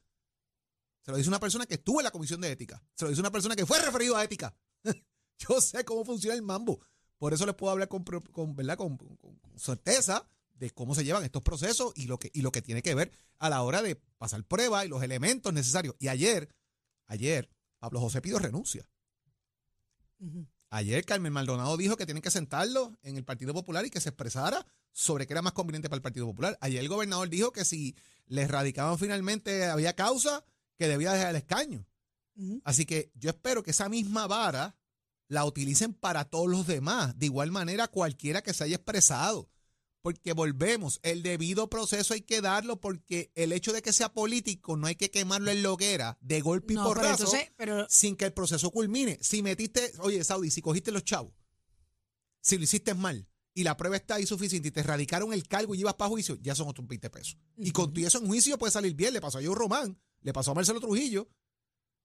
Se 1.10 1.12
lo 1.12 1.17
dice 1.17 1.30
una 1.30 1.39
persona 1.39 1.65
que 1.65 1.74
estuvo 1.74 2.00
en 2.02 2.04
la 2.04 2.12
comisión 2.12 2.39
de 2.39 2.52
ética. 2.52 2.84
Se 2.93 3.04
lo 3.04 3.10
dice 3.10 3.19
una 3.19 3.32
persona 3.32 3.56
que 3.56 3.65
fue 3.65 3.82
referido 3.82 4.15
a 4.15 4.24
ética. 4.24 4.54
Yo 5.39 5.60
sé 5.60 5.84
cómo 5.84 6.06
funciona 6.06 6.36
el 6.36 6.43
mambo. 6.43 6.80
Por 7.17 7.34
eso 7.34 7.48
les 7.48 7.56
puedo 7.56 7.72
hablar 7.72 7.88
con, 7.88 8.06
¿verdad? 8.56 8.78
Con, 8.78 9.00
certeza 9.56 10.24
de 10.54 10.69
cómo 10.69 10.93
se 10.93 11.04
llevan 11.04 11.24
estos 11.24 11.41
procesos 11.41 11.93
y 11.95 12.06
lo, 12.06 12.19
que, 12.19 12.30
y 12.32 12.43
lo 12.43 12.52
que 12.52 12.62
tiene 12.62 12.84
que 12.84 12.93
ver 12.93 13.12
a 13.39 13.50
la 13.50 13.63
hora 13.63 13.82
de 13.82 13.95
pasar 14.19 14.43
pruebas 14.43 14.86
y 14.86 14.89
los 14.89 15.02
elementos 15.02 15.52
necesarios. 15.52 15.95
Y 15.98 16.10
ayer, 16.10 16.48
ayer, 17.08 17.50
Pablo 17.80 18.02
José 18.02 18.22
Pido 18.22 18.38
renuncia. 18.38 18.88
Ayer 20.69 21.06
Carmen 21.06 21.34
Maldonado 21.34 21.76
dijo 21.76 21.98
que 21.98 22.06
tienen 22.06 22.22
que 22.22 22.30
sentarlo 22.30 22.95
en 23.02 23.17
el 23.17 23.26
Partido 23.26 23.56
Popular 23.56 23.84
y 23.84 23.89
que 23.89 24.00
se 24.00 24.10
expresara 24.10 24.63
sobre 24.91 25.26
qué 25.26 25.34
era 25.34 25.41
más 25.41 25.54
conveniente 25.54 25.89
para 25.89 25.98
el 25.98 26.04
Partido 26.04 26.28
Popular. 26.28 26.56
Ayer 26.62 26.82
el 26.82 26.88
gobernador 26.88 27.30
dijo 27.30 27.52
que 27.52 27.65
si 27.65 27.95
le 28.28 28.48
radicaban 28.48 29.00
finalmente 29.00 29.65
había 29.65 29.95
causa, 29.95 30.45
que 30.79 30.87
debía 30.87 31.11
dejar 31.13 31.31
el 31.31 31.35
escaño. 31.35 31.85
Así 32.63 32.85
que 32.85 33.11
yo 33.15 33.29
espero 33.31 33.61
que 33.63 33.71
esa 33.71 33.89
misma 33.89 34.25
vara 34.25 34.77
la 35.27 35.43
utilicen 35.45 35.93
para 35.93 36.23
todos 36.23 36.49
los 36.49 36.65
demás. 36.65 37.19
De 37.19 37.25
igual 37.25 37.51
manera, 37.51 37.89
cualquiera 37.89 38.41
que 38.41 38.53
se 38.53 38.63
haya 38.63 38.77
expresado. 38.77 39.49
Porque 40.01 40.31
volvemos, 40.31 41.01
el 41.03 41.21
debido 41.21 41.69
proceso 41.69 42.13
hay 42.13 42.21
que 42.21 42.39
darlo 42.39 42.79
porque 42.79 43.33
el 43.35 43.51
hecho 43.51 43.73
de 43.73 43.81
que 43.81 43.91
sea 43.91 44.13
político 44.13 44.77
no 44.77 44.87
hay 44.87 44.95
que 44.95 45.11
quemarlo 45.11 45.51
en 45.51 45.61
la 45.61 45.73
hoguera 45.73 46.17
de 46.21 46.39
golpe 46.39 46.71
y 46.71 46.75
No, 46.77 46.83
pero 46.83 46.95
porrazo 46.95 47.23
entonces, 47.25 47.51
pero 47.57 47.85
sin 47.89 48.15
que 48.15 48.23
el 48.23 48.31
proceso 48.31 48.71
culmine. 48.71 49.17
Si 49.21 49.43
metiste, 49.43 49.91
oye, 49.99 50.23
Saudi, 50.23 50.49
si 50.51 50.61
cogiste 50.61 50.93
los 50.93 51.03
chavos, 51.03 51.33
si 52.39 52.57
lo 52.57 52.63
hiciste 52.63 52.93
mal 52.93 53.27
y 53.53 53.63
la 53.63 53.75
prueba 53.75 53.97
está 53.97 54.15
ahí 54.15 54.25
suficiente 54.25 54.69
y 54.69 54.71
te 54.71 54.81
radicaron 54.83 55.33
el 55.33 55.45
cargo 55.49 55.75
y 55.75 55.81
ibas 55.81 55.95
para 55.95 56.07
juicio, 56.09 56.37
ya 56.41 56.55
son 56.55 56.69
otros 56.69 56.87
20 56.87 57.09
pesos. 57.09 57.37
Y 57.57 57.71
con 57.71 57.91
tu- 57.93 57.99
y 57.99 58.05
eso 58.05 58.19
en 58.19 58.27
juicio 58.27 58.57
puede 58.57 58.71
salir 58.71 58.93
bien. 58.93 59.11
Le 59.13 59.19
pasó 59.19 59.39
a 59.39 59.43
Joe 59.43 59.53
Román, 59.53 59.99
le 60.21 60.34
pasó 60.34 60.51
a 60.51 60.55
Marcelo 60.55 60.79
Trujillo, 60.79 61.27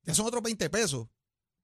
ya 0.03 0.15
son 0.15 0.27
otros 0.27 0.43
20 0.43 0.69
pesos. 0.71 1.09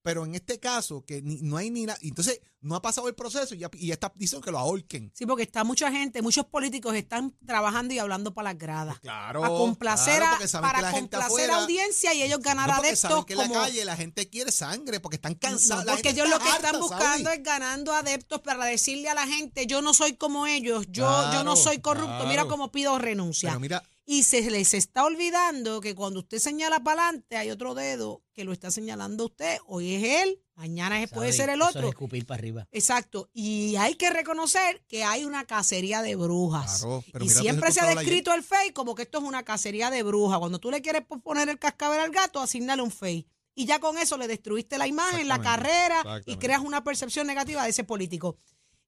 Pero 0.03 0.25
en 0.25 0.35
este 0.35 0.59
caso, 0.59 1.05
que 1.05 1.21
ni- 1.21 1.43
no 1.43 1.59
hay 1.59 1.69
ni 1.71 1.85
nada. 1.85 1.99
Entonces, 2.01 2.41
no 2.63 2.75
ha 2.75 2.81
pasado 2.81 3.07
el 3.09 3.15
proceso 3.15 3.55
y 3.55 3.59
ya, 3.59 3.69
y 3.75 3.89
ya 3.89 3.93
está 3.93 4.11
diciendo 4.17 4.43
que 4.43 4.51
lo 4.51 4.59
ahorquen. 4.59 5.13
sí, 5.15 5.27
porque 5.27 5.43
está 5.43 5.63
mucha 5.63 5.93
gente, 5.93 6.23
muchos 6.23 6.47
políticos 6.47 6.95
están 6.95 7.37
trabajando 7.45 7.93
y 7.93 7.99
hablando 7.99 8.33
para 8.33 8.49
las 8.55 8.59
gradas. 8.59 8.99
Claro. 9.01 9.45
a 9.45 9.49
complacer, 9.49 10.21
claro, 10.23 10.39
para 10.63 10.81
la 10.81 10.91
complacer 10.93 11.27
afuera- 11.51 11.57
audiencia 11.59 12.15
y 12.15 12.23
ellos 12.23 12.39
ganar 12.41 12.69
No, 12.71 12.77
porque 12.77 12.89
adeptos 12.89 13.11
saben 13.11 13.25
que 13.27 13.33
en 13.35 13.39
la 13.41 13.49
como 13.49 13.61
calle 13.61 13.85
la 13.85 13.97
gente 13.97 14.31
quiere 14.31 14.51
sangre 14.53 15.01
porque 15.01 15.17
están 15.17 15.35
cansados. 15.35 15.85
No, 15.85 15.91
La 15.91 15.93
porque 15.97 16.09
ellos 16.11 16.31
lo 16.31 16.39
que 16.39 16.49
están 16.49 16.81
buscando 16.81 17.29
es 17.31 17.43
ganando 17.43 17.93
adeptos 17.93 18.41
para 18.41 18.65
decirle 18.65 19.11
a 19.11 19.15
la 19.15 19.27
gente, 19.27 19.67
yo 19.67 19.83
no 19.83 19.93
soy 19.93 20.15
como 20.17 20.47
ellos, 20.47 20.87
yo, 20.89 21.31
yo 21.35 21.45
no 21.45 21.57
soy 21.57 21.81
corrupto, 21.83 22.27
mira 22.27 22.47
cómo 22.47 22.73
pido 22.73 22.99
renuncia. 22.99 23.51
Pero 23.51 23.61
mira, 23.61 23.83
Y 24.13 24.25
se 24.25 24.51
les 24.51 24.75
está 24.75 25.05
olvidando 25.05 25.81
que 25.81 25.95
cuando 25.95 26.19
usted 26.19 26.41
señala 26.41 26.83
para 26.83 27.05
adelante 27.05 27.37
hay 27.37 27.49
otro 27.53 27.75
dedo 27.77 28.25
que 28.33 28.43
lo 28.43 28.53
está 28.53 28.73
señalando 28.73 29.23
a 29.23 29.27
usted. 29.27 29.59
Hoy 29.69 29.95
es 29.95 30.23
él, 30.25 30.43
mañana 30.57 31.01
es- 31.01 31.13
puede 31.13 31.33
ser 31.33 31.49
el 31.49 31.61
Eso 31.61 31.69
otro. 31.69 31.83
es 31.83 31.89
escupir 31.91 32.27
para 32.27 32.41
arriba. 32.41 32.67
Exacto. 32.73 33.31
Y 33.33 33.77
hay 33.77 33.95
que 33.95 34.11
reconocer 34.11 34.83
que 34.89 35.05
hay 35.05 35.25
una 35.25 35.45
cacería 35.45 36.03
de 36.03 36.17
brujas. 36.17 36.81
Claro, 36.81 37.05
pero 37.13 37.25
y 37.25 37.29
mira, 37.29 37.41
siempre 37.41 37.71
se 37.71 37.79
ha 37.83 37.87
descrito 37.87 38.35
el 38.35 38.43
FEI 38.43 38.73
como 38.73 38.97
que 38.97 39.03
esto 39.03 39.19
es 39.19 39.25
una 39.25 39.45
cacería 39.45 39.91
de 39.91 40.03
brujas. 40.03 40.41
Cuando 40.41 40.59
tú 40.59 40.73
le 40.73 40.83
quieres 40.83 41.03
poner 41.23 41.49
el 41.49 41.61
cascabel 41.61 42.01
al 42.01 42.11
gato, 42.11 42.41
asignale 42.41 42.83
un 42.83 42.91
FEI. 42.91 43.29
Y 43.55 43.67
ya 43.67 43.79
con 43.79 43.97
eso 43.97 44.19
le 44.19 44.27
destruiste 44.27 44.77
la 44.77 44.89
imagen, 44.89 45.29
la 45.29 45.41
carrera 45.41 46.03
y 46.27 46.35
creas 46.35 46.63
una 46.63 46.83
percepción 46.83 47.29
negativa 47.29 47.63
de 47.63 47.71
ese 47.71 47.85
político. 47.85 48.37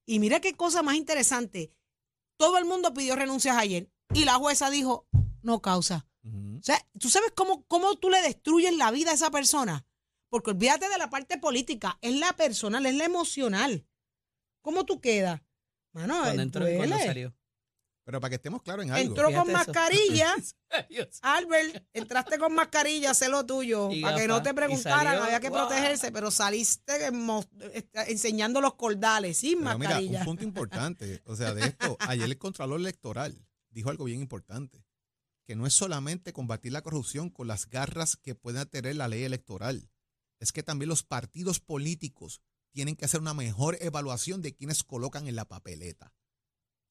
Y 0.05 0.19
mira 0.19 0.41
qué 0.41 0.53
cosa 0.53 0.83
más 0.83 0.95
interesante. 0.95 1.71
Todo 2.35 2.57
el 2.57 2.65
mundo 2.65 2.93
pidió 2.93 3.15
renuncias 3.15 3.55
ayer 3.55 3.89
y 4.13 4.25
la 4.25 4.35
jueza 4.35 4.69
dijo 4.69 5.07
no 5.41 5.61
causa. 5.61 6.07
O 6.25 6.63
sea, 6.63 6.79
¿tú 6.97 7.09
sabes 7.09 7.31
cómo, 7.35 7.65
cómo 7.67 7.95
tú 7.95 8.09
le 8.09 8.21
destruyes 8.21 8.75
la 8.77 8.91
vida 8.91 9.11
a 9.11 9.13
esa 9.13 9.29
persona? 9.29 9.85
Porque 10.29 10.51
olvídate 10.51 10.87
de 10.87 10.97
la 10.97 11.09
parte 11.09 11.37
política, 11.37 11.97
es 12.01 12.15
la 12.15 12.31
personal, 12.33 12.85
es 12.85 12.95
la 12.95 13.03
emocional. 13.03 13.85
¿Cómo 14.61 14.85
tú 14.85 15.01
quedas? 15.01 15.41
Mano, 15.91 16.21
Cuando 16.21 16.41
entró 16.41 16.71
y 16.71 16.77
cuando 16.77 16.97
salió. 16.97 17.35
Pero 18.05 18.19
para 18.19 18.29
que 18.29 18.35
estemos 18.35 18.61
claros 18.61 18.85
en 18.85 18.91
algo. 18.91 19.09
Entró 19.09 19.25
con 19.25 19.47
Fíjate 19.47 19.51
mascarilla. 19.51 20.35
Albert, 21.21 21.85
entraste 21.93 22.37
con 22.37 22.53
mascarilla, 22.53 23.11
haz 23.11 23.27
lo 23.27 23.45
tuyo. 23.45 23.91
Y 23.91 24.01
para 24.01 24.17
que 24.17 24.27
no 24.27 24.41
te 24.41 24.53
preguntaran, 24.53 25.05
salió, 25.05 25.23
había 25.23 25.39
que 25.39 25.51
protegerse, 25.51 26.11
pero 26.11 26.31
saliste 26.31 27.11
enseñando 28.07 28.61
los 28.61 28.73
cordales, 28.75 29.37
sin 29.37 29.59
Pero 29.59 29.77
mira, 29.77 29.89
mascarilla. 29.89 30.19
un 30.19 30.25
punto 30.25 30.43
importante, 30.43 31.21
o 31.25 31.35
sea, 31.35 31.53
de 31.53 31.65
esto, 31.65 31.97
ayer 31.99 32.25
el 32.25 32.37
Contralor 32.37 32.79
Electoral 32.79 33.37
dijo 33.73 33.89
algo 33.89 34.05
bien 34.05 34.21
importante, 34.21 34.85
que 35.45 35.55
no 35.55 35.67
es 35.67 35.73
solamente 35.73 36.33
combatir 36.33 36.71
la 36.71 36.81
corrupción 36.81 37.29
con 37.29 37.47
las 37.47 37.69
garras 37.69 38.15
que 38.15 38.35
pueda 38.35 38.65
tener 38.65 38.95
la 38.95 39.07
ley 39.07 39.23
electoral, 39.23 39.89
es 40.39 40.51
que 40.51 40.63
también 40.63 40.89
los 40.89 41.03
partidos 41.03 41.59
políticos 41.59 42.41
tienen 42.71 42.95
que 42.95 43.05
hacer 43.05 43.19
una 43.19 43.33
mejor 43.33 43.77
evaluación 43.81 44.41
de 44.41 44.55
quienes 44.55 44.83
colocan 44.83 45.27
en 45.27 45.35
la 45.35 45.47
papeleta. 45.47 46.13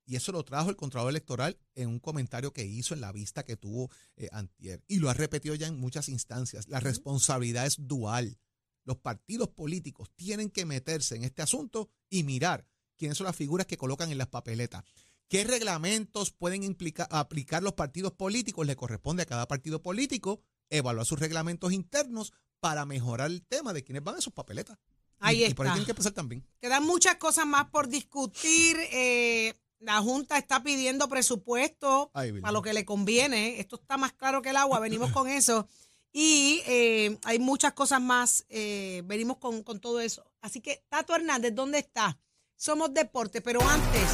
Y 0.04 0.16
eso 0.16 0.32
lo 0.32 0.44
trajo 0.44 0.70
el 0.70 0.76
Contralor 0.76 1.10
Electoral 1.10 1.58
en 1.74 1.88
un 1.88 2.00
comentario 2.00 2.52
que 2.52 2.64
hizo 2.64 2.94
en 2.94 3.00
la 3.00 3.12
vista 3.12 3.44
que 3.44 3.56
tuvo 3.56 3.90
eh, 4.16 4.28
Antier. 4.32 4.82
Y 4.88 4.98
lo 4.98 5.08
ha 5.08 5.14
repetido 5.14 5.54
ya 5.54 5.68
en 5.68 5.78
muchas 5.78 6.08
instancias. 6.08 6.68
La 6.68 6.80
responsabilidad 6.80 7.66
es 7.66 7.76
dual. 7.78 8.38
Los 8.84 8.96
partidos 8.96 9.50
políticos 9.50 10.10
tienen 10.16 10.50
que 10.50 10.66
meterse 10.66 11.14
en 11.14 11.24
este 11.24 11.42
asunto 11.42 11.88
y 12.10 12.24
mirar 12.24 12.66
quiénes 12.96 13.16
son 13.16 13.26
las 13.26 13.36
figuras 13.36 13.66
que 13.66 13.76
colocan 13.76 14.10
en 14.10 14.18
las 14.18 14.28
papeletas. 14.28 14.84
¿Qué 15.32 15.44
reglamentos 15.44 16.30
pueden 16.30 16.62
implica- 16.62 17.08
aplicar 17.10 17.62
los 17.62 17.72
partidos 17.72 18.12
políticos? 18.12 18.66
Le 18.66 18.76
corresponde 18.76 19.22
a 19.22 19.24
cada 19.24 19.48
partido 19.48 19.80
político 19.80 20.42
evaluar 20.68 21.06
sus 21.06 21.18
reglamentos 21.18 21.72
internos 21.72 22.34
para 22.60 22.84
mejorar 22.84 23.30
el 23.30 23.40
tema 23.42 23.72
de 23.72 23.82
quiénes 23.82 24.04
van 24.04 24.16
en 24.16 24.20
sus 24.20 24.34
papeletas. 24.34 24.76
Y- 24.76 24.82
Ahí 25.20 25.44
y, 25.46 25.54
por 25.54 25.64
ahí 25.64 25.68
está. 25.70 25.74
tienen 25.76 25.84
que 25.86 25.92
empezar 25.92 26.12
también. 26.12 26.46
Quedan 26.60 26.84
muchas 26.84 27.16
cosas 27.16 27.46
más 27.46 27.70
por 27.70 27.88
discutir. 27.88 28.76
eh, 28.92 29.54
la 29.78 30.02
Junta 30.02 30.36
está 30.36 30.62
pidiendo 30.62 31.08
presupuesto 31.08 32.10
Ay, 32.12 32.38
para 32.42 32.52
lo 32.52 32.60
que 32.60 32.74
le 32.74 32.84
conviene. 32.84 33.58
Esto 33.58 33.76
está 33.76 33.96
más 33.96 34.12
claro 34.12 34.42
que 34.42 34.50
el 34.50 34.56
agua, 34.56 34.80
venimos 34.80 35.12
con 35.18 35.28
eso. 35.28 35.66
Y 36.12 36.60
eh, 36.66 37.18
hay 37.24 37.38
muchas 37.38 37.72
cosas 37.72 38.02
más, 38.02 38.44
eh, 38.50 39.00
venimos 39.06 39.38
con, 39.38 39.62
con 39.62 39.80
todo 39.80 39.98
eso. 40.00 40.30
Así 40.42 40.60
que, 40.60 40.84
Tato 40.90 41.16
Hernández, 41.16 41.54
¿dónde 41.54 41.78
está? 41.78 42.20
Somos 42.54 42.92
deporte, 42.92 43.40
pero 43.40 43.62
antes. 43.66 44.10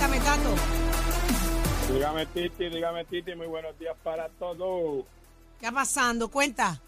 Cuéntame, 0.00 0.24
Tato. 0.24 1.92
Dígame 1.92 2.26
Titi, 2.26 2.68
dígame 2.70 3.04
Titi, 3.04 3.34
muy 3.34 3.48
buenos 3.48 3.78
días 3.78 3.94
para 4.02 4.30
todos. 4.30 5.04
¿Qué 5.58 5.66
está 5.66 5.74
pasando? 5.74 6.30
Cuenta. 6.30 6.80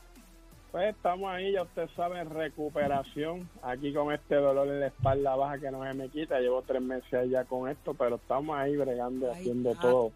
Pues 0.70 0.94
estamos 0.96 1.30
ahí, 1.30 1.52
ya 1.52 1.62
usted 1.62 1.90
sabe, 1.94 2.20
en 2.20 2.30
recuperación, 2.30 3.50
aquí 3.62 3.92
con 3.92 4.14
este 4.14 4.36
dolor 4.36 4.66
en 4.68 4.80
la 4.80 4.86
espalda 4.86 5.36
baja 5.36 5.58
que 5.58 5.70
no 5.70 5.84
se 5.84 5.92
me 5.92 6.08
quita, 6.08 6.40
llevo 6.40 6.62
tres 6.62 6.80
meses 6.80 7.12
allá 7.12 7.44
con 7.44 7.68
esto, 7.68 7.92
pero 7.92 8.16
estamos 8.16 8.56
ahí 8.56 8.78
bregando, 8.78 9.30
Ahí 9.30 9.40
haciendo 9.40 9.74
todo 9.74 10.12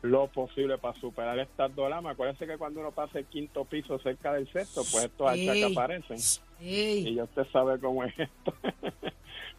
lo 0.00 0.26
posible 0.28 0.78
para 0.78 0.98
superar 0.98 1.38
estas 1.38 1.76
dolamas. 1.76 2.14
Acuérdense 2.14 2.46
que 2.46 2.56
cuando 2.56 2.80
uno 2.80 2.90
pasa 2.90 3.18
el 3.18 3.26
quinto 3.26 3.66
piso 3.66 3.98
cerca 3.98 4.32
del 4.32 4.50
sexto, 4.50 4.80
pues 4.90 5.04
estos 5.04 5.28
hachas 5.28 5.54
que 5.56 5.72
aparecen, 5.76 6.16
y 6.58 7.14
ya 7.16 7.24
usted 7.24 7.46
sabe 7.52 7.78
cómo 7.78 8.02
es 8.02 8.18
esto. 8.18 8.54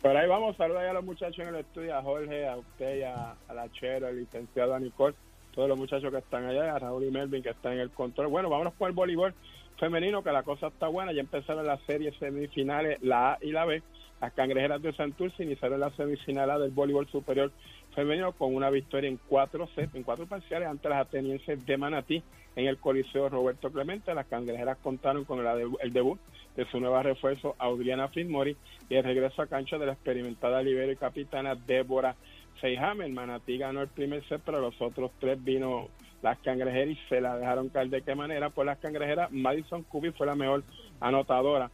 Pero 0.01 0.17
ahí 0.17 0.27
vamos, 0.27 0.57
saludos 0.57 0.81
a 0.81 0.93
los 0.93 1.05
muchachos 1.05 1.39
en 1.39 1.49
el 1.49 1.61
estudio, 1.61 1.95
a 1.95 2.01
Jorge, 2.01 2.47
a 2.47 2.57
usted 2.57 3.03
a, 3.03 3.35
a 3.47 3.53
la 3.53 3.71
Chero, 3.71 4.07
el 4.07 4.17
licenciado 4.17 4.73
a 4.73 4.79
Nicole. 4.79 5.15
todos 5.53 5.69
los 5.69 5.77
muchachos 5.77 6.11
que 6.11 6.17
están 6.17 6.45
allá, 6.45 6.75
a 6.75 6.79
Raúl 6.79 7.03
y 7.03 7.11
Melvin 7.11 7.43
que 7.43 7.49
están 7.49 7.73
en 7.73 7.79
el 7.81 7.91
control. 7.91 8.27
Bueno, 8.27 8.49
vámonos 8.49 8.73
con 8.73 8.87
el 8.87 8.95
voleibol 8.95 9.33
femenino, 9.79 10.23
que 10.23 10.31
la 10.31 10.41
cosa 10.43 10.67
está 10.67 10.87
buena. 10.87 11.11
Ya 11.11 11.21
empezaron 11.21 11.67
las 11.67 11.81
series 11.83 12.15
semifinales, 12.17 13.01
la 13.03 13.33
A 13.33 13.37
y 13.41 13.51
la 13.51 13.65
B. 13.65 13.83
Las 14.19 14.33
cangrejeras 14.33 14.81
de 14.81 14.93
Santurce 14.93 15.43
iniciaron 15.43 15.79
la 15.79 15.91
semifinal 15.91 16.49
A 16.49 16.59
del 16.59 16.71
voleibol 16.71 17.07
superior 17.07 17.51
femenino 17.95 18.31
con 18.33 18.55
una 18.55 18.69
victoria 18.69 19.09
en 19.09 19.19
cuatro 19.27 19.67
sets, 19.75 19.95
en 19.95 20.03
cuatro 20.03 20.25
parciales 20.25 20.67
ante 20.67 20.89
las 20.89 21.07
atenienses 21.07 21.65
de 21.65 21.77
Manatí 21.77 22.23
en 22.55 22.67
el 22.67 22.77
Coliseo 22.77 23.29
Roberto 23.29 23.71
Clemente. 23.71 24.13
Las 24.13 24.27
cangrejeras 24.27 24.77
contaron 24.77 25.25
con 25.25 25.45
el, 25.45 25.71
el 25.81 25.93
debut 25.93 26.19
de 26.55 26.65
su 26.65 26.79
nueva 26.79 27.03
refuerzo, 27.03 27.55
Audriana 27.57 28.09
Finmori, 28.09 28.55
y 28.89 28.95
el 28.95 29.03
regreso 29.03 29.41
a 29.41 29.47
cancha 29.47 29.77
de 29.77 29.85
la 29.85 29.93
experimentada 29.93 30.61
libero 30.61 30.91
y 30.91 30.97
capitana 30.97 31.55
Débora 31.55 32.15
Seyhammer. 32.59 33.09
Manatí 33.09 33.57
ganó 33.57 33.81
el 33.81 33.87
primer 33.87 34.23
set, 34.27 34.41
pero 34.45 34.59
los 34.59 34.79
otros 34.81 35.11
tres 35.19 35.41
vino 35.43 35.87
las 36.21 36.37
cangrejeras 36.39 36.89
y 36.89 36.99
se 37.09 37.21
la 37.21 37.37
dejaron 37.37 37.69
caer. 37.69 37.89
¿De 37.89 38.01
qué 38.01 38.15
manera? 38.15 38.49
Pues 38.49 38.65
las 38.65 38.77
cangrejeras, 38.79 39.31
Madison 39.31 39.83
Cubi 39.83 40.11
fue 40.11 40.27
la 40.27 40.35
mejor 40.35 40.63
anotadora 40.99 41.71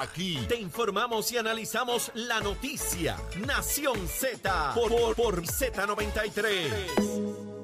Aquí 0.00 0.38
te 0.48 0.58
informamos 0.58 1.30
y 1.32 1.36
analizamos 1.36 2.10
la 2.14 2.40
noticia. 2.40 3.16
Nación 3.46 4.08
Z 4.08 4.72
por, 4.74 4.90
por, 4.90 5.14
por 5.14 5.42
Z93. 5.42 7.58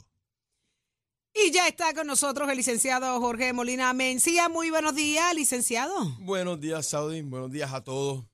Y 1.45 1.51
ya 1.51 1.67
está 1.67 1.93
con 1.93 2.07
nosotros 2.07 2.49
el 2.49 2.57
licenciado 2.57 3.19
Jorge 3.19 3.53
Molina 3.53 3.93
Mencía. 3.93 4.49
Muy 4.49 4.71
buenos 4.71 4.95
días, 4.95 5.35
licenciado. 5.35 5.93
Buenos 6.21 6.59
días, 6.59 6.87
Saudi. 6.87 7.21
Buenos 7.21 7.51
días 7.51 7.71
a 7.73 7.83
todos. 7.83 8.25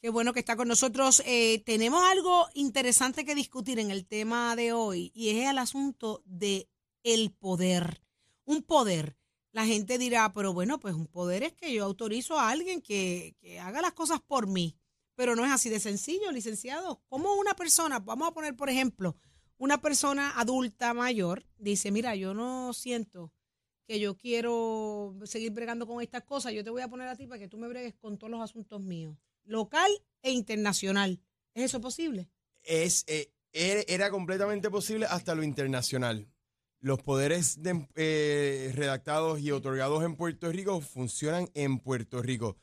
Qué 0.00 0.08
bueno 0.08 0.32
que 0.32 0.40
está 0.40 0.56
con 0.56 0.66
nosotros. 0.66 1.22
Eh, 1.26 1.62
tenemos 1.66 2.02
algo 2.02 2.48
interesante 2.54 3.26
que 3.26 3.34
discutir 3.34 3.78
en 3.78 3.90
el 3.90 4.06
tema 4.06 4.56
de 4.56 4.72
hoy 4.72 5.12
y 5.14 5.28
es 5.28 5.50
el 5.50 5.58
asunto 5.58 6.22
de 6.24 6.70
el 7.02 7.32
poder. 7.32 8.00
Un 8.44 8.62
poder. 8.62 9.18
La 9.50 9.66
gente 9.66 9.98
dirá, 9.98 10.32
pero 10.32 10.54
bueno, 10.54 10.80
pues 10.80 10.94
un 10.94 11.08
poder 11.08 11.42
es 11.42 11.52
que 11.52 11.74
yo 11.74 11.84
autorizo 11.84 12.38
a 12.38 12.48
alguien 12.48 12.80
que, 12.80 13.36
que 13.42 13.60
haga 13.60 13.82
las 13.82 13.92
cosas 13.92 14.22
por 14.22 14.46
mí. 14.46 14.74
Pero 15.16 15.36
no 15.36 15.44
es 15.44 15.52
así 15.52 15.68
de 15.68 15.80
sencillo, 15.80 16.32
licenciado. 16.32 17.02
¿Cómo 17.10 17.34
una 17.34 17.52
persona, 17.52 17.98
vamos 17.98 18.28
a 18.28 18.32
poner 18.32 18.56
por 18.56 18.70
ejemplo, 18.70 19.18
una 19.62 19.80
persona 19.80 20.32
adulta 20.40 20.92
mayor 20.92 21.46
dice, 21.56 21.92
mira, 21.92 22.16
yo 22.16 22.34
no 22.34 22.72
siento 22.72 23.32
que 23.86 24.00
yo 24.00 24.16
quiero 24.16 25.14
seguir 25.22 25.52
bregando 25.52 25.86
con 25.86 26.02
estas 26.02 26.24
cosas, 26.24 26.52
yo 26.52 26.64
te 26.64 26.70
voy 26.70 26.82
a 26.82 26.88
poner 26.88 27.06
a 27.06 27.14
ti 27.14 27.28
para 27.28 27.38
que 27.38 27.46
tú 27.46 27.58
me 27.58 27.68
bregues 27.68 27.94
con 27.94 28.18
todos 28.18 28.32
los 28.32 28.40
asuntos 28.40 28.80
míos, 28.80 29.16
local 29.44 29.88
e 30.20 30.32
internacional. 30.32 31.20
¿Es 31.54 31.66
eso 31.66 31.80
posible? 31.80 32.28
Es, 32.64 33.04
eh, 33.06 33.32
era, 33.52 34.10
completamente 34.10 34.68
posible 34.68 35.06
hasta 35.06 35.32
lo 35.36 35.44
internacional. 35.44 36.26
Los 36.80 37.00
poderes 37.00 37.62
de- 37.62 37.86
eh, 37.94 38.72
redactados 38.74 39.38
y 39.38 39.52
otorgados 39.52 40.02
en 40.02 40.16
Puerto 40.16 40.50
Rico 40.50 40.80
funcionan 40.80 41.48
en 41.54 41.78
Puerto 41.78 42.20
Rico. 42.20 42.56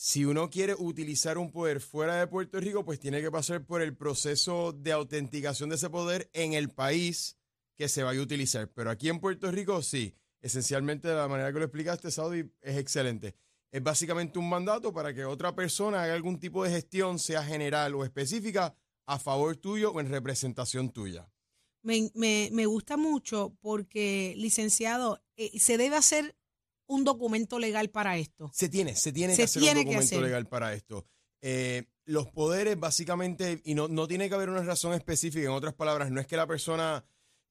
Si 0.00 0.24
uno 0.24 0.48
quiere 0.48 0.76
utilizar 0.78 1.38
un 1.38 1.50
poder 1.50 1.80
fuera 1.80 2.14
de 2.20 2.28
Puerto 2.28 2.60
Rico, 2.60 2.84
pues 2.84 3.00
tiene 3.00 3.20
que 3.20 3.32
pasar 3.32 3.64
por 3.66 3.82
el 3.82 3.96
proceso 3.96 4.72
de 4.72 4.92
autenticación 4.92 5.70
de 5.70 5.74
ese 5.74 5.90
poder 5.90 6.30
en 6.34 6.52
el 6.52 6.68
país 6.70 7.36
que 7.76 7.88
se 7.88 8.04
vaya 8.04 8.20
a 8.20 8.22
utilizar. 8.22 8.70
Pero 8.72 8.90
aquí 8.92 9.08
en 9.08 9.18
Puerto 9.18 9.50
Rico, 9.50 9.82
sí. 9.82 10.14
Esencialmente, 10.40 11.08
de 11.08 11.16
la 11.16 11.26
manera 11.26 11.52
que 11.52 11.58
lo 11.58 11.64
explicaste, 11.64 12.12
Saudi, 12.12 12.48
es 12.62 12.76
excelente. 12.78 13.34
Es 13.72 13.82
básicamente 13.82 14.38
un 14.38 14.48
mandato 14.48 14.92
para 14.92 15.12
que 15.12 15.24
otra 15.24 15.56
persona 15.56 16.04
haga 16.04 16.14
algún 16.14 16.38
tipo 16.38 16.62
de 16.62 16.70
gestión, 16.70 17.18
sea 17.18 17.42
general 17.42 17.96
o 17.96 18.04
específica, 18.04 18.76
a 19.04 19.18
favor 19.18 19.56
tuyo 19.56 19.90
o 19.90 19.98
en 19.98 20.10
representación 20.10 20.92
tuya. 20.92 21.28
Me, 21.82 22.08
me- 22.14 22.50
me 22.52 22.66
gusta 22.66 22.96
mucho 22.96 23.56
porque, 23.60 24.34
licenciado, 24.36 25.20
eh, 25.36 25.58
se 25.58 25.76
debe 25.76 25.96
hacer 25.96 26.36
un 26.88 27.04
documento 27.04 27.58
legal 27.58 27.90
para 27.90 28.18
esto. 28.18 28.50
Se 28.52 28.68
tiene, 28.68 28.96
se 28.96 29.12
tiene 29.12 29.34
Se 29.34 29.38
que 29.38 29.44
hacer 29.44 29.62
tiene 29.62 29.80
un 29.80 29.86
documento 29.86 30.16
hacer. 30.16 30.22
legal 30.22 30.46
para 30.46 30.74
esto. 30.74 31.06
Eh, 31.40 31.84
los 32.04 32.26
poderes, 32.28 32.78
básicamente, 32.80 33.60
y 33.64 33.74
no, 33.74 33.86
no 33.88 34.08
tiene 34.08 34.28
que 34.28 34.34
haber 34.34 34.50
una 34.50 34.62
razón 34.62 34.94
específica, 34.94 35.44
en 35.46 35.52
otras 35.52 35.74
palabras, 35.74 36.10
no 36.10 36.20
es 36.20 36.26
que 36.26 36.36
la 36.36 36.46
persona 36.46 37.04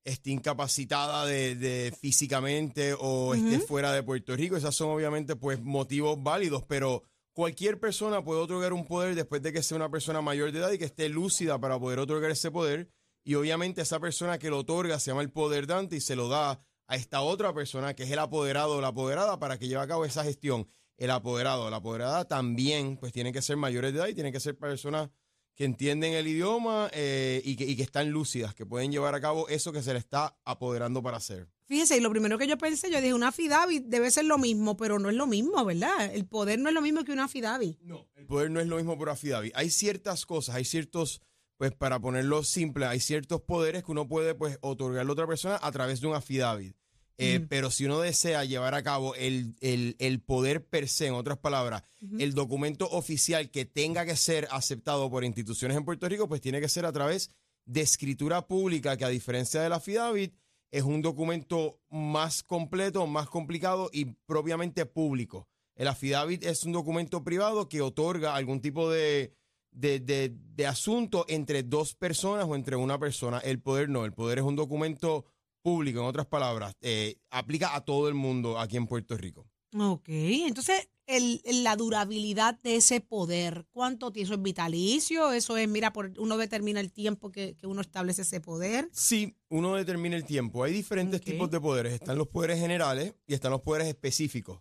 esté 0.03 0.31
incapacitada 0.31 1.25
de, 1.25 1.55
de 1.55 1.93
físicamente 1.99 2.95
o 2.99 3.33
esté 3.35 3.59
fuera 3.59 3.91
de 3.91 4.03
Puerto 4.03 4.35
Rico. 4.35 4.55
Esas 4.55 4.73
son 4.73 4.89
obviamente 4.89 5.35
pues 5.35 5.61
motivos 5.61 6.21
válidos, 6.23 6.63
pero 6.65 7.03
cualquier 7.33 7.79
persona 7.79 8.23
puede 8.23 8.39
otorgar 8.41 8.73
un 8.73 8.85
poder 8.87 9.15
después 9.15 9.41
de 9.41 9.51
que 9.53 9.61
sea 9.61 9.75
una 9.75 9.91
persona 9.91 10.21
mayor 10.21 10.51
de 10.51 10.59
edad 10.59 10.71
y 10.71 10.77
que 10.77 10.85
esté 10.85 11.09
lúcida 11.09 11.59
para 11.59 11.77
poder 11.77 11.99
otorgar 11.99 12.31
ese 12.31 12.51
poder. 12.51 12.89
Y 13.25 13.35
obviamente 13.35 13.81
esa 13.81 13.99
persona 13.99 14.39
que 14.39 14.49
lo 14.49 14.59
otorga 14.59 14.97
se 14.99 15.11
llama 15.11 15.21
el 15.21 15.29
poder 15.29 15.67
dante 15.67 15.97
y 15.97 16.01
se 16.01 16.15
lo 16.15 16.29
da 16.29 16.61
a 16.87 16.95
esta 16.95 17.21
otra 17.21 17.53
persona 17.53 17.93
que 17.93 18.03
es 18.03 18.11
el 18.11 18.19
apoderado 18.19 18.77
o 18.77 18.81
la 18.81 18.87
apoderada 18.87 19.39
para 19.39 19.57
que 19.59 19.67
lleve 19.67 19.81
a 19.81 19.87
cabo 19.87 20.05
esa 20.05 20.23
gestión. 20.23 20.67
El 20.97 21.11
apoderado 21.11 21.65
o 21.65 21.69
la 21.69 21.77
apoderada 21.77 22.25
también 22.25 22.97
pues 22.97 23.13
tienen 23.13 23.33
que 23.33 23.41
ser 23.41 23.57
mayores 23.57 23.93
de 23.93 23.99
edad 23.99 24.07
y 24.07 24.13
tienen 24.15 24.33
que 24.33 24.39
ser 24.39 24.57
personas 24.57 25.09
que 25.53 25.65
entienden 25.65 26.13
el 26.13 26.27
idioma 26.27 26.89
eh, 26.93 27.41
y, 27.43 27.55
que, 27.55 27.65
y 27.65 27.75
que 27.75 27.83
están 27.83 28.11
lúcidas, 28.11 28.53
que 28.53 28.65
pueden 28.65 28.91
llevar 28.91 29.15
a 29.15 29.21
cabo 29.21 29.49
eso 29.49 29.71
que 29.71 29.81
se 29.81 29.91
le 29.91 29.99
está 29.99 30.37
apoderando 30.45 31.01
para 31.01 31.17
hacer. 31.17 31.49
Fíjese, 31.65 31.97
y 31.97 31.99
lo 31.99 32.11
primero 32.11 32.37
que 32.37 32.47
yo 32.47 32.57
pensé, 32.57 32.91
yo 32.91 33.01
dije, 33.01 33.13
una 33.13 33.29
affidavit 33.29 33.83
debe 33.85 34.09
ser 34.11 34.25
lo 34.25 34.37
mismo, 34.37 34.77
pero 34.77 34.99
no 34.99 35.09
es 35.09 35.15
lo 35.15 35.25
mismo, 35.27 35.65
¿verdad? 35.65 36.13
El 36.13 36.25
poder 36.25 36.59
no 36.59 36.69
es 36.69 36.75
lo 36.75 36.81
mismo 36.81 37.03
que 37.03 37.11
una 37.11 37.25
affidavit. 37.25 37.79
No, 37.81 38.07
el 38.15 38.27
poder 38.27 38.51
no 38.51 38.59
es 38.59 38.67
lo 38.67 38.77
mismo 38.77 38.97
por 38.97 39.09
affidavit. 39.09 39.51
Hay 39.55 39.71
ciertas 39.71 40.25
cosas, 40.25 40.55
hay 40.55 40.63
ciertos 40.63 41.21
pues 41.57 41.71
para 41.73 41.99
ponerlo 41.99 42.43
simple, 42.43 42.85
hay 42.85 42.99
ciertos 42.99 43.41
poderes 43.41 43.83
que 43.83 43.91
uno 43.91 44.07
puede 44.07 44.35
pues 44.35 44.57
otorgarle 44.61 45.09
a 45.09 45.13
otra 45.13 45.27
persona 45.27 45.59
a 45.61 45.71
través 45.71 46.01
de 46.01 46.07
un 46.07 46.15
affidavit. 46.15 46.75
Eh, 47.19 47.39
Pero 47.49 47.71
si 47.71 47.85
uno 47.85 47.99
desea 47.99 48.45
llevar 48.45 48.75
a 48.75 48.83
cabo 48.83 49.15
el, 49.15 49.55
el- 49.59 49.95
el 49.97 50.21
poder 50.21 50.63
per 50.67 50.87
se, 50.87 51.07
en 51.07 51.15
otras 51.15 51.39
palabras, 51.39 51.81
el 52.19 52.33
documento 52.35 52.87
oficial 52.91 53.49
que 53.49 53.65
tenga 53.65 54.05
que 54.05 54.15
ser 54.15 54.47
aceptado 54.51 55.09
por 55.09 55.23
instituciones 55.23 55.75
en 55.75 55.83
Puerto 55.83 56.07
Rico, 56.07 56.27
pues 56.27 56.41
tiene 56.41 56.61
que 56.61 56.69
ser 56.69 56.85
a 56.85 56.91
través 56.91 57.31
de 57.65 57.81
escritura 57.81 58.45
pública, 58.47 58.95
que 58.97 59.03
a 59.05 59.09
diferencia 59.09 59.61
del 59.63 59.73
affidavit, 59.73 60.35
es 60.69 60.83
un 60.83 61.01
documento 61.01 61.79
más 61.89 62.43
completo, 62.43 63.07
más 63.07 63.27
complicado 63.29 63.89
y 63.91 64.05
propiamente 64.27 64.85
público. 64.85 65.47
El 65.75 65.87
affidavit 65.87 66.43
es 66.43 66.63
un 66.65 66.71
documento 66.73 67.23
privado 67.23 67.67
que 67.67 67.81
otorga 67.81 68.35
algún 68.35 68.61
tipo 68.61 68.91
de, 68.91 69.33
de, 69.77 69.99
de- 69.99 70.33
de 70.55 70.65
asunto 70.67 71.25
entre 71.27 71.63
dos 71.63 71.93
personas 71.95 72.45
o 72.47 72.55
entre 72.55 72.75
una 72.75 72.97
persona. 72.99 73.39
El 73.39 73.59
poder 73.61 73.89
no, 73.89 74.05
el 74.05 74.13
poder 74.13 74.39
es 74.39 74.43
un 74.43 74.55
documento 74.55 75.25
público, 75.61 75.99
en 75.99 76.05
otras 76.05 76.25
palabras, 76.27 76.73
eh, 76.81 77.17
aplica 77.29 77.75
a 77.75 77.81
todo 77.81 78.07
el 78.07 78.13
mundo 78.15 78.57
aquí 78.59 78.77
en 78.77 78.87
Puerto 78.87 79.15
Rico. 79.17 79.47
Ok, 79.77 80.07
entonces 80.07 80.89
el, 81.07 81.41
la 81.63 81.75
durabilidad 81.75 82.57
de 82.63 82.77
ese 82.77 83.01
poder, 83.01 83.65
¿cuánto 83.71 84.11
tiempo? 84.11 84.27
¿Eso 84.27 84.33
es 84.35 84.41
vitalicio? 84.41 85.31
¿Eso 85.31 85.57
es, 85.57 85.67
mira, 85.67 85.91
por, 85.93 86.11
uno 86.17 86.37
determina 86.37 86.79
el 86.79 86.91
tiempo 86.91 87.31
que, 87.31 87.55
que 87.55 87.67
uno 87.67 87.81
establece 87.81 88.23
ese 88.23 88.41
poder? 88.41 88.89
Sí, 88.93 89.35
uno 89.49 89.75
determina 89.75 90.15
el 90.15 90.23
tiempo. 90.25 90.63
Hay 90.63 90.73
diferentes 90.73 91.21
tipos 91.21 91.51
de 91.51 91.59
poderes. 91.61 91.93
Están 91.93 92.17
los 92.17 92.27
poderes 92.27 92.59
generales 92.59 93.13
y 93.27 93.33
están 93.33 93.51
los 93.51 93.61
poderes 93.61 93.87
específicos. 93.87 94.59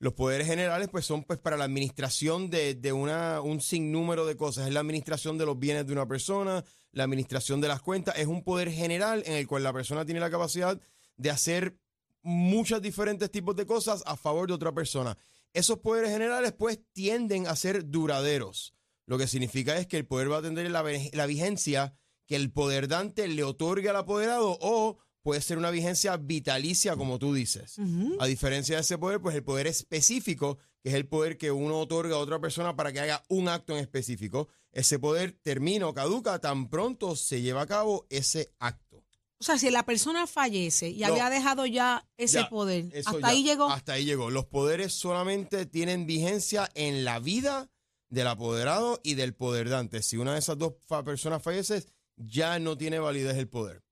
Los 0.00 0.12
poderes 0.12 0.46
generales, 0.46 0.88
pues, 0.88 1.04
son 1.04 1.24
pues 1.24 1.40
para 1.40 1.56
la 1.56 1.64
administración 1.64 2.50
de, 2.50 2.74
de 2.74 2.92
una, 2.92 3.40
un 3.40 3.60
sinnúmero 3.60 4.26
de 4.26 4.36
cosas. 4.36 4.68
Es 4.68 4.72
la 4.72 4.80
administración 4.80 5.38
de 5.38 5.46
los 5.46 5.58
bienes 5.58 5.86
de 5.86 5.92
una 5.92 6.06
persona, 6.06 6.64
la 6.92 7.04
administración 7.04 7.60
de 7.60 7.68
las 7.68 7.82
cuentas. 7.82 8.16
Es 8.16 8.26
un 8.26 8.44
poder 8.44 8.70
general 8.70 9.24
en 9.26 9.34
el 9.34 9.48
cual 9.48 9.64
la 9.64 9.72
persona 9.72 10.04
tiene 10.04 10.20
la 10.20 10.30
capacidad 10.30 10.80
de 11.16 11.30
hacer 11.30 11.76
muchos 12.22 12.80
diferentes 12.80 13.30
tipos 13.30 13.56
de 13.56 13.66
cosas 13.66 14.04
a 14.06 14.16
favor 14.16 14.46
de 14.46 14.54
otra 14.54 14.72
persona. 14.72 15.16
Esos 15.52 15.78
poderes 15.78 16.10
generales, 16.12 16.52
pues, 16.52 16.78
tienden 16.92 17.48
a 17.48 17.56
ser 17.56 17.88
duraderos. 17.90 18.74
Lo 19.06 19.18
que 19.18 19.26
significa 19.26 19.78
es 19.78 19.86
que 19.86 19.96
el 19.96 20.06
poder 20.06 20.30
va 20.30 20.38
a 20.38 20.42
tener 20.42 20.70
la, 20.70 20.84
la 21.12 21.26
vigencia 21.26 21.94
que 22.26 22.36
el 22.36 22.52
poder 22.52 22.86
dante 22.86 23.26
le 23.26 23.42
otorgue 23.42 23.88
al 23.88 23.96
apoderado 23.96 24.58
o 24.60 24.98
puede 25.22 25.40
ser 25.40 25.58
una 25.58 25.70
vigencia 25.70 26.16
vitalicia, 26.16 26.96
como 26.96 27.18
tú 27.18 27.34
dices. 27.34 27.76
A 28.20 28.26
diferencia 28.26 28.76
de 28.76 28.82
ese 28.82 28.98
poder, 28.98 29.20
pues 29.20 29.34
el 29.36 29.42
poder 29.44 29.66
específico, 29.66 30.58
que 30.82 30.90
es 30.90 30.94
el 30.94 31.06
poder 31.06 31.36
que 31.36 31.50
uno 31.50 31.78
otorga 31.80 32.16
a 32.16 32.18
otra 32.18 32.40
persona 32.40 32.76
para 32.76 32.92
que 32.92 33.00
haga 33.00 33.22
un 33.28 33.48
acto 33.48 33.72
en 33.74 33.80
específico, 33.80 34.48
ese 34.72 34.98
poder 34.98 35.32
termina 35.42 35.86
o 35.88 35.94
caduca 35.94 36.38
tan 36.38 36.68
pronto 36.68 37.16
se 37.16 37.42
lleva 37.42 37.62
a 37.62 37.66
cabo 37.66 38.06
ese 38.10 38.52
acto. 38.58 39.04
O 39.40 39.44
sea, 39.44 39.56
si 39.56 39.70
la 39.70 39.84
persona 39.86 40.26
fallece 40.26 40.88
y 40.90 41.00
No. 41.00 41.06
había 41.08 41.30
dejado 41.30 41.64
ya 41.66 42.04
ese 42.16 42.38
Ya, 42.40 42.48
poder, 42.48 42.86
hasta 42.96 43.20
ya, 43.20 43.26
ahí 43.28 43.44
llegó. 43.44 43.70
Hasta 43.70 43.92
ahí 43.92 44.04
llegó. 44.04 44.30
Los 44.30 44.46
poderes 44.46 44.92
solamente 44.92 45.64
tienen 45.66 46.06
vigencia 46.06 46.68
en 46.74 47.04
la 47.04 47.20
vida 47.20 47.70
del 48.10 48.26
apoderado 48.26 48.98
y 49.04 49.14
del 49.14 49.34
poder 49.34 49.68
dante. 49.68 50.02
Si 50.02 50.16
una 50.16 50.32
de 50.32 50.40
esas 50.40 50.58
dos 50.58 50.74
personas 51.04 51.42
fallece, 51.42 51.84
ya 52.16 52.58
no 52.58 52.76
tiene 52.76 52.98
validez 52.98 53.36
el 53.36 53.48
poder. 53.48 53.82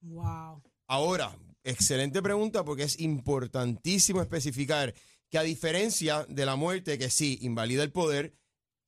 Wow. 0.00 0.62
Ahora, 0.86 1.36
excelente 1.62 2.22
pregunta 2.22 2.64
porque 2.64 2.82
es 2.82 3.00
importantísimo 3.00 4.20
especificar 4.20 4.94
que 5.30 5.38
a 5.38 5.42
diferencia 5.42 6.26
de 6.28 6.46
la 6.46 6.56
muerte, 6.56 6.98
que 6.98 7.10
sí, 7.10 7.38
invalida 7.42 7.82
el 7.82 7.90
poder, 7.90 8.34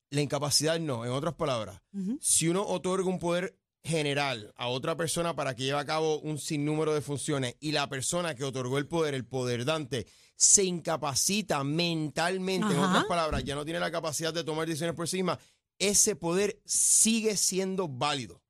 la 0.09 0.21
incapacidad 0.21 0.79
no. 0.79 1.05
En 1.05 1.11
otras 1.11 1.33
palabras, 1.33 1.81
si 2.21 2.47
uno 2.47 2.65
otorga 2.65 3.09
un 3.09 3.19
poder 3.19 3.57
general 3.83 4.53
a 4.55 4.67
otra 4.67 4.95
persona 4.95 5.35
para 5.35 5.55
que 5.55 5.63
lleve 5.63 5.79
a 5.79 5.85
cabo 5.85 6.19
un 6.19 6.37
sinnúmero 6.37 6.93
de 6.93 7.01
funciones 7.01 7.55
y 7.59 7.71
la 7.71 7.89
persona 7.89 8.35
que 8.35 8.43
otorgó 8.43 8.77
el 8.77 8.87
poder, 8.87 9.13
el 9.13 9.25
poder 9.25 9.65
dante, 9.65 10.07
se 10.35 10.63
incapacita 10.63 11.63
mentalmente, 11.63 12.73
en 12.73 12.79
otras 12.79 13.05
palabras, 13.05 13.43
ya 13.43 13.55
no 13.55 13.65
tiene 13.65 13.79
la 13.79 13.91
capacidad 13.91 14.33
de 14.33 14.43
tomar 14.43 14.67
decisiones 14.67 14.95
por 14.95 15.07
sí 15.07 15.17
misma, 15.17 15.39
ese 15.79 16.15
poder 16.15 16.61
sigue 16.65 17.37
siendo 17.37 17.87
válido 17.87 18.41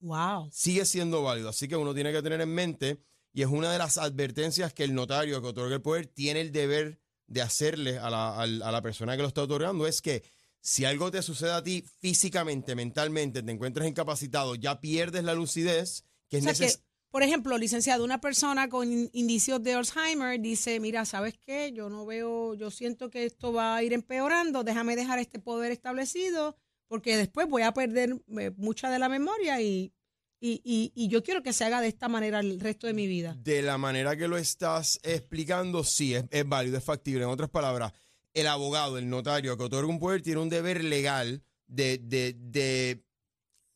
Wow. 0.00 0.48
sigue 0.52 0.84
siendo 0.84 1.22
válido. 1.22 1.48
Así 1.48 1.68
que 1.68 1.76
uno 1.76 1.94
tiene 1.94 2.12
que 2.12 2.22
tener 2.22 2.40
en 2.40 2.54
mente, 2.54 3.00
y 3.32 3.42
es 3.42 3.48
una 3.48 3.70
de 3.72 3.78
las 3.78 3.98
advertencias 3.98 4.72
que 4.72 4.84
el 4.84 4.94
notario 4.94 5.40
que 5.42 5.48
otorga 5.48 5.74
el 5.76 5.82
poder 5.82 6.06
tiene 6.06 6.40
el 6.40 6.52
deber 6.52 7.00
de 7.26 7.42
hacerle 7.42 7.98
a 7.98 8.08
la, 8.08 8.40
a 8.40 8.46
la 8.46 8.82
persona 8.82 9.16
que 9.16 9.22
lo 9.22 9.28
está 9.28 9.42
otorgando, 9.42 9.86
es 9.86 10.00
que 10.00 10.22
si 10.60 10.84
algo 10.84 11.10
te 11.10 11.22
sucede 11.22 11.52
a 11.52 11.62
ti 11.62 11.84
físicamente, 12.00 12.74
mentalmente, 12.74 13.42
te 13.42 13.52
encuentras 13.52 13.86
incapacitado, 13.88 14.54
ya 14.54 14.80
pierdes 14.80 15.22
la 15.24 15.34
lucidez, 15.34 16.04
que 16.28 16.36
O 16.36 16.38
es 16.38 16.44
sea 16.44 16.52
necesario. 16.52 16.84
por 17.10 17.22
ejemplo, 17.22 17.56
licenciado, 17.58 18.04
una 18.04 18.20
persona 18.20 18.68
con 18.68 18.90
in- 18.92 19.10
indicios 19.12 19.62
de 19.62 19.74
Alzheimer 19.74 20.40
dice, 20.40 20.78
mira, 20.80 21.04
¿sabes 21.04 21.34
qué? 21.44 21.72
Yo 21.72 21.88
no 21.88 22.04
veo, 22.06 22.54
yo 22.54 22.70
siento 22.70 23.10
que 23.10 23.24
esto 23.24 23.52
va 23.52 23.76
a 23.76 23.82
ir 23.82 23.92
empeorando, 23.92 24.64
déjame 24.64 24.96
dejar 24.96 25.18
este 25.18 25.38
poder 25.38 25.72
establecido, 25.72 26.56
porque 26.88 27.16
después 27.16 27.48
voy 27.48 27.62
a 27.62 27.72
perder 27.72 28.16
eh, 28.38 28.52
mucha 28.56 28.90
de 28.90 28.98
la 28.98 29.08
memoria 29.08 29.60
y, 29.60 29.92
y, 30.40 30.60
y- 30.64 30.92
y 30.94 31.08
yo 31.08 31.22
quiero 31.22 31.42
que 31.42 31.52
se 31.52 31.64
haga 31.64 31.80
de 31.80 31.88
esta 31.88 32.08
manera 32.08 32.40
el 32.40 32.60
resto 32.60 32.86
de 32.86 32.92
mi 32.94 33.06
vida. 33.06 33.36
De 33.42 33.62
la 33.62 33.78
manera 33.78 34.16
que 34.16 34.28
lo 34.28 34.36
estás 34.36 35.00
explicando, 35.02 35.82
sí, 35.84 36.14
es, 36.14 36.24
es 36.30 36.48
válido, 36.48 36.76
es 36.78 36.84
factible. 36.84 37.24
En 37.24 37.30
otras 37.30 37.50
palabras, 37.50 37.92
el 38.34 38.46
abogado, 38.46 38.98
el 38.98 39.08
notario 39.08 39.56
que 39.56 39.64
otorga 39.64 39.88
un 39.90 39.98
poder 39.98 40.22
tiene 40.22 40.40
un 40.40 40.48
deber 40.50 40.84
legal 40.84 41.42
de, 41.66 41.98
de, 41.98 42.36
de, 42.38 43.02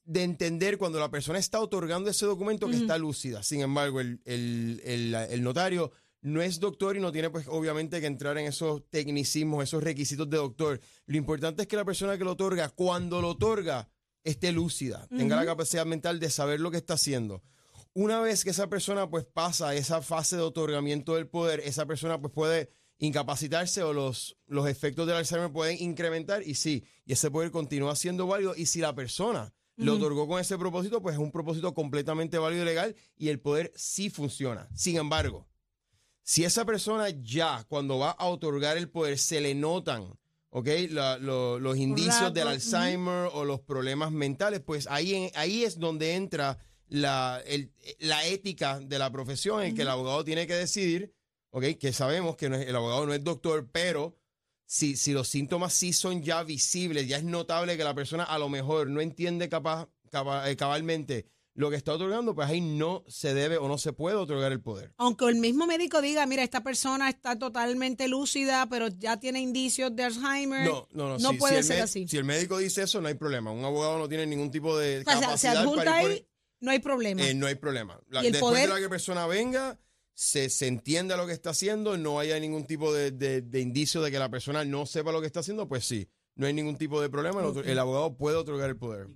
de 0.05 0.23
entender 0.23 0.77
cuando 0.79 0.99
la 1.01 1.11
persona 1.11 1.39
está 1.39 1.61
otorgando 1.61 2.11
ese 2.11 2.27
documento 2.27 2.69
que 2.69 2.77
está 2.77 2.99
lúcida. 2.99 3.43
Sin 3.43 3.63
embargo, 3.63 4.01
el, 4.01 4.21
el- 4.25 4.81
el- 4.85 5.15
el 5.15 5.43
notario 5.43 5.93
no 6.23 6.43
es 6.43 6.61
doctor 6.61 6.97
y 6.97 7.01
no 7.01 7.13
tiene, 7.13 7.31
pues, 7.31 7.47
obviamente, 7.49 8.01
que 8.01 8.07
entrar 8.07 8.37
en 8.39 8.47
esos 8.47 8.83
tecnicismos, 8.91 9.65
esos 9.65 9.83
requisitos 9.83 10.29
de 10.29 10.37
doctor. 10.37 10.81
Lo 11.07 11.17
importante 11.17 11.63
es 11.63 11.69
que 11.69 11.77
la 11.77 11.85
persona 11.85 12.19
que 12.19 12.25
lo 12.25 12.33
otorga, 12.33 12.69
cuando 12.69 13.21
lo 13.21 13.31
otorga, 13.31 13.89
esté 14.25 14.53
lúcida, 14.53 15.07
tenga 15.09 15.37
la 15.37 15.47
capacidad 15.47 15.87
mental 15.87 16.21
de 16.21 16.31
saber 16.31 16.61
lo 16.61 16.71
que 16.71 16.77
está 16.77 16.95
haciendo. 16.95 17.43
Una 17.95 18.21
vez 18.21 18.45
que 18.45 18.51
esa 18.51 18.69
persona 18.69 19.09
pues 19.11 19.25
pasa 19.25 19.75
esa 19.75 20.03
fase 20.03 20.37
de 20.37 20.43
otorgamiento 20.43 21.15
del 21.15 21.27
poder, 21.27 21.61
esa 21.61 21.87
persona 21.87 22.21
pues 22.21 22.33
puede 22.33 22.71
incapacitarse 22.99 23.83
o 23.83 23.93
los, 23.93 24.37
los 24.47 24.69
efectos 24.69 25.07
del 25.07 25.17
Alzheimer 25.17 25.51
pueden 25.51 25.81
incrementar 25.81 26.47
y 26.47 26.55
sí, 26.55 26.85
y 27.07 27.15
ese 27.15 27.31
poder 27.31 27.51
continúa 27.51 27.97
siendo 27.97 28.27
válido 28.27 28.55
y 28.55 28.67
si 28.67 28.81
la 28.81 28.95
persona 28.95 29.53
lo 29.77 29.95
otorgó 29.95 30.29
con 30.29 30.39
ese 30.39 30.59
propósito, 30.59 31.01
pues 31.01 31.15
es 31.15 31.21
un 31.21 31.33
propósito 31.33 31.73
completamente 31.73 32.37
válido 32.37 32.63
y 32.63 32.67
legal 32.67 32.97
y 33.17 33.29
el 33.29 33.41
poder 33.41 33.73
sí 33.75 34.11
funciona. 34.11 34.69
Sin 34.75 34.99
embargo, 34.99 35.49
si 36.23 36.45
esa 36.45 36.65
persona 36.65 37.09
ya 37.23 37.65
cuando 37.69 37.99
va 37.99 38.11
a 38.11 38.27
otorgar 38.27 38.77
el 38.77 38.89
poder 38.89 39.19
se 39.19 39.41
le 39.41 39.55
notan, 39.55 40.13
¿ok? 40.51 40.69
La- 40.91 41.19
lo- 41.19 41.59
los 41.59 41.77
indicios 41.77 42.33
del. 42.35 42.49
Alzheimer 42.49 43.31
o 43.33 43.45
los 43.45 43.61
problemas 43.61 44.13
mentales, 44.13 44.61
pues 44.61 44.87
ahí, 44.91 45.31
ahí 45.35 45.65
es 45.65 45.79
donde 45.79 46.15
entra 46.15 46.59
la, 46.89 47.41
el- 47.47 47.73
la 48.01 48.25
ética 48.27 48.81
de 48.81 48.99
la 48.99 49.11
profesión, 49.13 49.63
en 49.63 49.75
que 49.75 49.83
el 49.83 49.89
abogado 49.89 50.25
tiene 50.25 50.47
que 50.47 50.55
decidir, 50.55 51.15
¿ok? 51.51 51.65
Que 51.79 51.93
sabemos 51.93 52.37
que 52.37 52.49
no 52.49 52.57
es- 52.57 52.67
el 52.69 52.77
abogado 52.77 53.07
no 53.07 53.15
es 53.15 53.23
doctor, 53.25 53.69
pero 53.73 54.17
si, 54.67 54.97
si 54.97 55.13
los 55.13 55.27
síntomas 55.29 55.73
sí 55.73 55.93
son 55.93 56.23
ya 56.23 56.43
visibles, 56.45 57.09
ya 57.09 57.17
es 57.17 57.25
notable 57.25 57.77
que 57.77 57.83
la 57.85 57.95
persona 57.95 58.23
a 58.25 58.39
lo 58.39 58.49
mejor 58.49 58.89
no 58.89 59.01
entiende 59.01 59.49
capaz, 59.49 59.89
capa- 60.13 60.49
eh, 60.51 60.57
cabalmente 60.57 61.27
lo 61.61 61.71
que 61.71 61.77
está 61.77 61.93
otorgando, 61.93 62.35
pues 62.35 62.49
ahí 62.49 62.61
no 62.61 63.05
se 63.07 63.35
debe 63.35 63.59
o 63.59 63.69
no 63.69 63.77
se 63.79 63.93
puede 63.93 64.17
otorgar 64.17 64.51
el 64.51 64.61
poder. 64.61 64.93
Aunque 64.97 65.27
el 65.27 65.37
mismo 65.37 65.67
médico 65.67 66.01
diga, 66.01 66.25
mira, 66.27 66.43
esta 66.43 66.63
persona 66.63 67.09
está 67.11 67.39
totalmente 67.39 68.09
lúcida, 68.09 68.67
pero 68.71 68.89
ya 68.89 69.19
tiene 69.21 69.41
indicios 69.41 69.95
de 69.95 70.05
Alzheimer. 70.05 70.65
No, 70.65 70.89
no, 70.93 71.09
no. 71.11 71.19
No 71.19 71.31
si- 71.33 71.37
puede 71.37 71.63
si 71.63 71.69
ser 71.69 71.83
así. 71.83 72.09
Si 72.09 72.17
el 72.17 72.25
médico 72.25 72.59
dice 72.59 72.83
eso, 72.83 73.01
no 73.01 73.09
hay 73.09 73.15
problema. 73.15 73.53
Un 73.53 73.65
abogado 73.65 73.99
no 73.99 74.09
tiene 74.09 74.27
ningún 74.27 74.51
tipo 74.51 74.77
de 74.79 75.01
O 75.01 75.05
sea, 75.05 75.15
se- 75.15 75.21
capacidad 75.21 75.53
se 75.53 75.59
adjunta 75.59 75.85
para 75.85 75.97
ahí, 75.99 76.27
no 76.61 76.71
hay 76.71 76.79
problema. 76.79 77.27
Eh, 77.27 77.35
no 77.35 77.47
hay 77.47 77.55
problema. 77.57 78.01
La- 78.09 78.23
¿Y 78.23 78.27
el 78.29 78.33
después 78.33 78.53
poder? 78.53 78.69
de 78.69 78.75
la 78.75 78.81
que 78.81 78.89
persona 78.89 79.27
venga, 79.27 79.79
se, 80.15 80.49
se 80.51 80.67
entienda 80.67 81.17
lo 81.17 81.27
que 81.27 81.33
está 81.35 81.51
haciendo, 81.51 81.97
no 81.99 82.19
haya 82.21 82.39
ningún 82.41 82.67
tipo 82.67 82.93
de, 82.93 83.11
de- 83.11 83.43
de 83.43 83.61
indicio 83.61 84.01
de 84.03 84.11
que 84.11 84.19
la 84.19 84.31
persona 84.31 84.65
no 84.65 84.87
sepa 84.87 85.13
lo 85.13 85.21
que 85.21 85.27
está 85.27 85.41
haciendo, 85.41 85.69
pues 85.69 85.85
sí, 85.85 86.09
no 86.37 86.47
hay 86.47 86.55
ningún 86.55 86.77
tipo 86.77 87.01
de 87.03 87.11
problema. 87.11 87.41
El, 87.41 87.47
otro- 87.47 87.63
el 87.65 87.79
abogado 87.79 88.17
puede 88.17 88.37
otorgar 88.39 88.71
el 88.71 88.77
poder. 88.77 89.09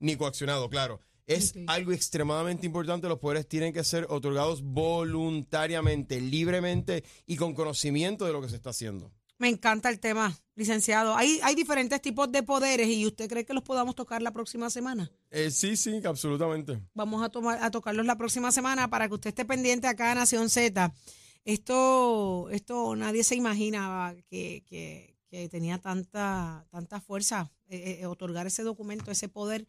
Ni 0.00 0.14
coaccionado, 0.16 0.68
claro. 0.70 1.00
Es 1.28 1.54
algo 1.66 1.92
extremadamente 1.92 2.66
importante. 2.66 3.06
Los 3.08 3.18
poderes 3.18 3.46
tienen 3.46 3.72
que 3.72 3.84
ser 3.84 4.06
otorgados 4.08 4.62
voluntariamente, 4.62 6.20
libremente 6.20 7.04
y 7.26 7.36
con 7.36 7.54
conocimiento 7.54 8.24
de 8.24 8.32
lo 8.32 8.40
que 8.40 8.48
se 8.48 8.56
está 8.56 8.70
haciendo. 8.70 9.12
Me 9.38 9.48
encanta 9.48 9.88
el 9.88 10.00
tema, 10.00 10.36
licenciado. 10.56 11.14
Hay, 11.14 11.38
hay 11.44 11.54
diferentes 11.54 12.02
tipos 12.02 12.32
de 12.32 12.42
poderes 12.42 12.88
y 12.88 13.06
usted 13.06 13.28
cree 13.28 13.44
que 13.44 13.54
los 13.54 13.62
podamos 13.62 13.94
tocar 13.94 14.20
la 14.20 14.32
próxima 14.32 14.68
semana. 14.68 15.12
Eh, 15.30 15.52
sí, 15.52 15.76
sí, 15.76 16.00
absolutamente. 16.04 16.80
Vamos 16.94 17.22
a, 17.22 17.28
tomar, 17.28 17.62
a 17.62 17.70
tocarlos 17.70 18.04
la 18.04 18.16
próxima 18.16 18.50
semana 18.50 18.90
para 18.90 19.06
que 19.06 19.14
usted 19.14 19.28
esté 19.28 19.44
pendiente 19.44 19.86
acá 19.86 20.10
a 20.10 20.14
Nación 20.16 20.50
Z. 20.50 20.92
Esto, 21.44 22.48
esto 22.50 22.96
nadie 22.96 23.22
se 23.24 23.34
imaginaba 23.36 24.14
que, 24.28 24.64
que- 24.68 25.16
que 25.30 25.46
tenía 25.50 25.76
tanta, 25.78 26.66
tanta 26.70 27.02
fuerza 27.02 27.52
eh, 27.68 27.98
eh, 28.00 28.06
otorgar 28.06 28.46
ese 28.46 28.62
documento, 28.62 29.10
ese 29.10 29.28
poder 29.28 29.66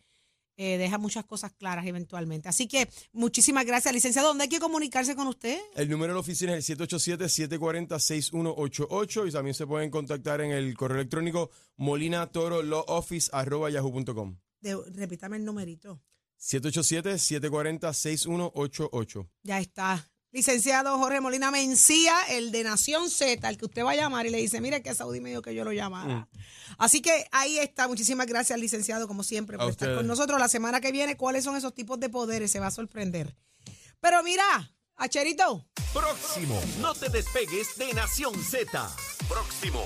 eh, 0.61 0.77
deja 0.77 0.97
muchas 0.97 1.23
cosas 1.23 1.53
claras 1.53 1.87
eventualmente. 1.87 2.49
Así 2.49 2.67
que 2.67 2.89
muchísimas 3.13 3.65
gracias, 3.65 3.93
licenciado. 3.93 4.27
¿Dónde 4.27 4.43
hay 4.43 4.49
que 4.49 4.59
comunicarse 4.59 5.15
con 5.15 5.27
usted? 5.27 5.57
El 5.73 5.89
número 5.89 6.11
de 6.11 6.15
la 6.15 6.19
oficina 6.19 6.53
es 6.57 6.69
el 6.69 6.77
787-740-6188 6.77 9.29
y 9.29 9.31
también 9.31 9.53
se 9.53 9.65
pueden 9.65 9.89
contactar 9.89 10.41
en 10.41 10.51
el 10.51 10.75
correo 10.75 10.97
electrónico 10.97 11.49
molinatorolawoffice.yahoo.com. 11.77 14.37
Repítame 14.95 15.37
el 15.37 15.45
numerito. 15.45 16.01
787-740-6188. 16.41 19.29
Ya 19.43 19.61
está. 19.61 20.11
Licenciado 20.31 20.97
Jorge 20.99 21.21
Molina 21.21 21.49
Mencía, 21.49 22.15
el 22.29 22.51
de 22.51 22.63
Nación 22.63 23.09
Z, 23.09 23.49
el 23.49 23.57
que 23.57 23.65
usted 23.65 23.83
va 23.83 23.91
a 23.91 23.95
llamar 23.95 24.27
y 24.27 24.29
le 24.29 24.37
dice, 24.37 24.61
mire 24.61 24.83
que 24.83 24.93
Saudi 24.93 25.21
me 25.21 25.29
dijo 25.29 25.41
que 25.41 25.55
yo 25.55 25.63
lo 25.63 25.71
llamara. 25.71 26.27
Así 26.77 27.01
que 27.01 27.25
ahí 27.31 27.57
está. 27.57 27.87
Muchísimas 27.87 28.27
gracias, 28.27 28.59
licenciado, 28.59 29.07
como 29.07 29.23
siempre, 29.23 29.57
por 29.57 29.65
A 29.67 29.69
estar 29.71 29.87
ustedes. 29.87 29.97
con 29.97 30.07
nosotros. 30.07 30.39
La 30.39 30.47
semana 30.47 30.81
que 30.81 30.91
viene, 30.91 31.17
¿cuáles 31.17 31.43
son 31.43 31.55
esos 31.55 31.73
tipos 31.73 31.99
de 31.99 32.09
poderes? 32.09 32.51
Se 32.51 32.59
va 32.59 32.67
a 32.67 32.71
sorprender. 32.71 33.35
Pero 33.99 34.21
mira, 34.23 34.71
Acherito, 34.95 35.65
Próximo. 35.93 36.61
No 36.79 36.93
te 36.93 37.09
despegues 37.09 37.75
de 37.77 37.91
Nación 37.95 38.33
Z. 38.43 38.87
Próximo. 39.27 39.83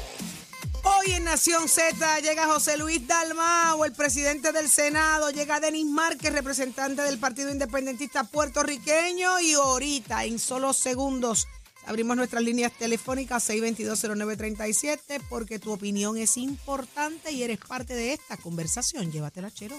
Hoy 0.83 1.13
en 1.13 1.23
Nación 1.23 1.67
Z 1.67 2.19
llega 2.19 2.45
José 2.47 2.77
Luis 2.77 3.05
Dalmao, 3.07 3.85
el 3.85 3.93
presidente 3.93 4.51
del 4.51 4.69
Senado, 4.69 5.29
llega 5.31 5.59
Denis 5.59 5.85
Márquez, 5.85 6.31
representante 6.31 7.01
del 7.01 7.17
Partido 7.19 7.51
Independentista 7.51 8.23
puertorriqueño, 8.23 9.39
y 9.39 9.53
ahorita, 9.53 10.25
en 10.25 10.39
solo 10.39 10.73
segundos, 10.73 11.47
abrimos 11.85 12.15
nuestras 12.17 12.43
líneas 12.43 12.71
telefónicas 12.77 13.49
6220937 13.49 15.21
porque 15.29 15.59
tu 15.59 15.71
opinión 15.71 16.17
es 16.17 16.37
importante 16.37 17.31
y 17.31 17.43
eres 17.43 17.59
parte 17.59 17.93
de 17.95 18.13
esta 18.13 18.37
conversación. 18.37 19.11
Llévatela, 19.11 19.51
chero. 19.51 19.77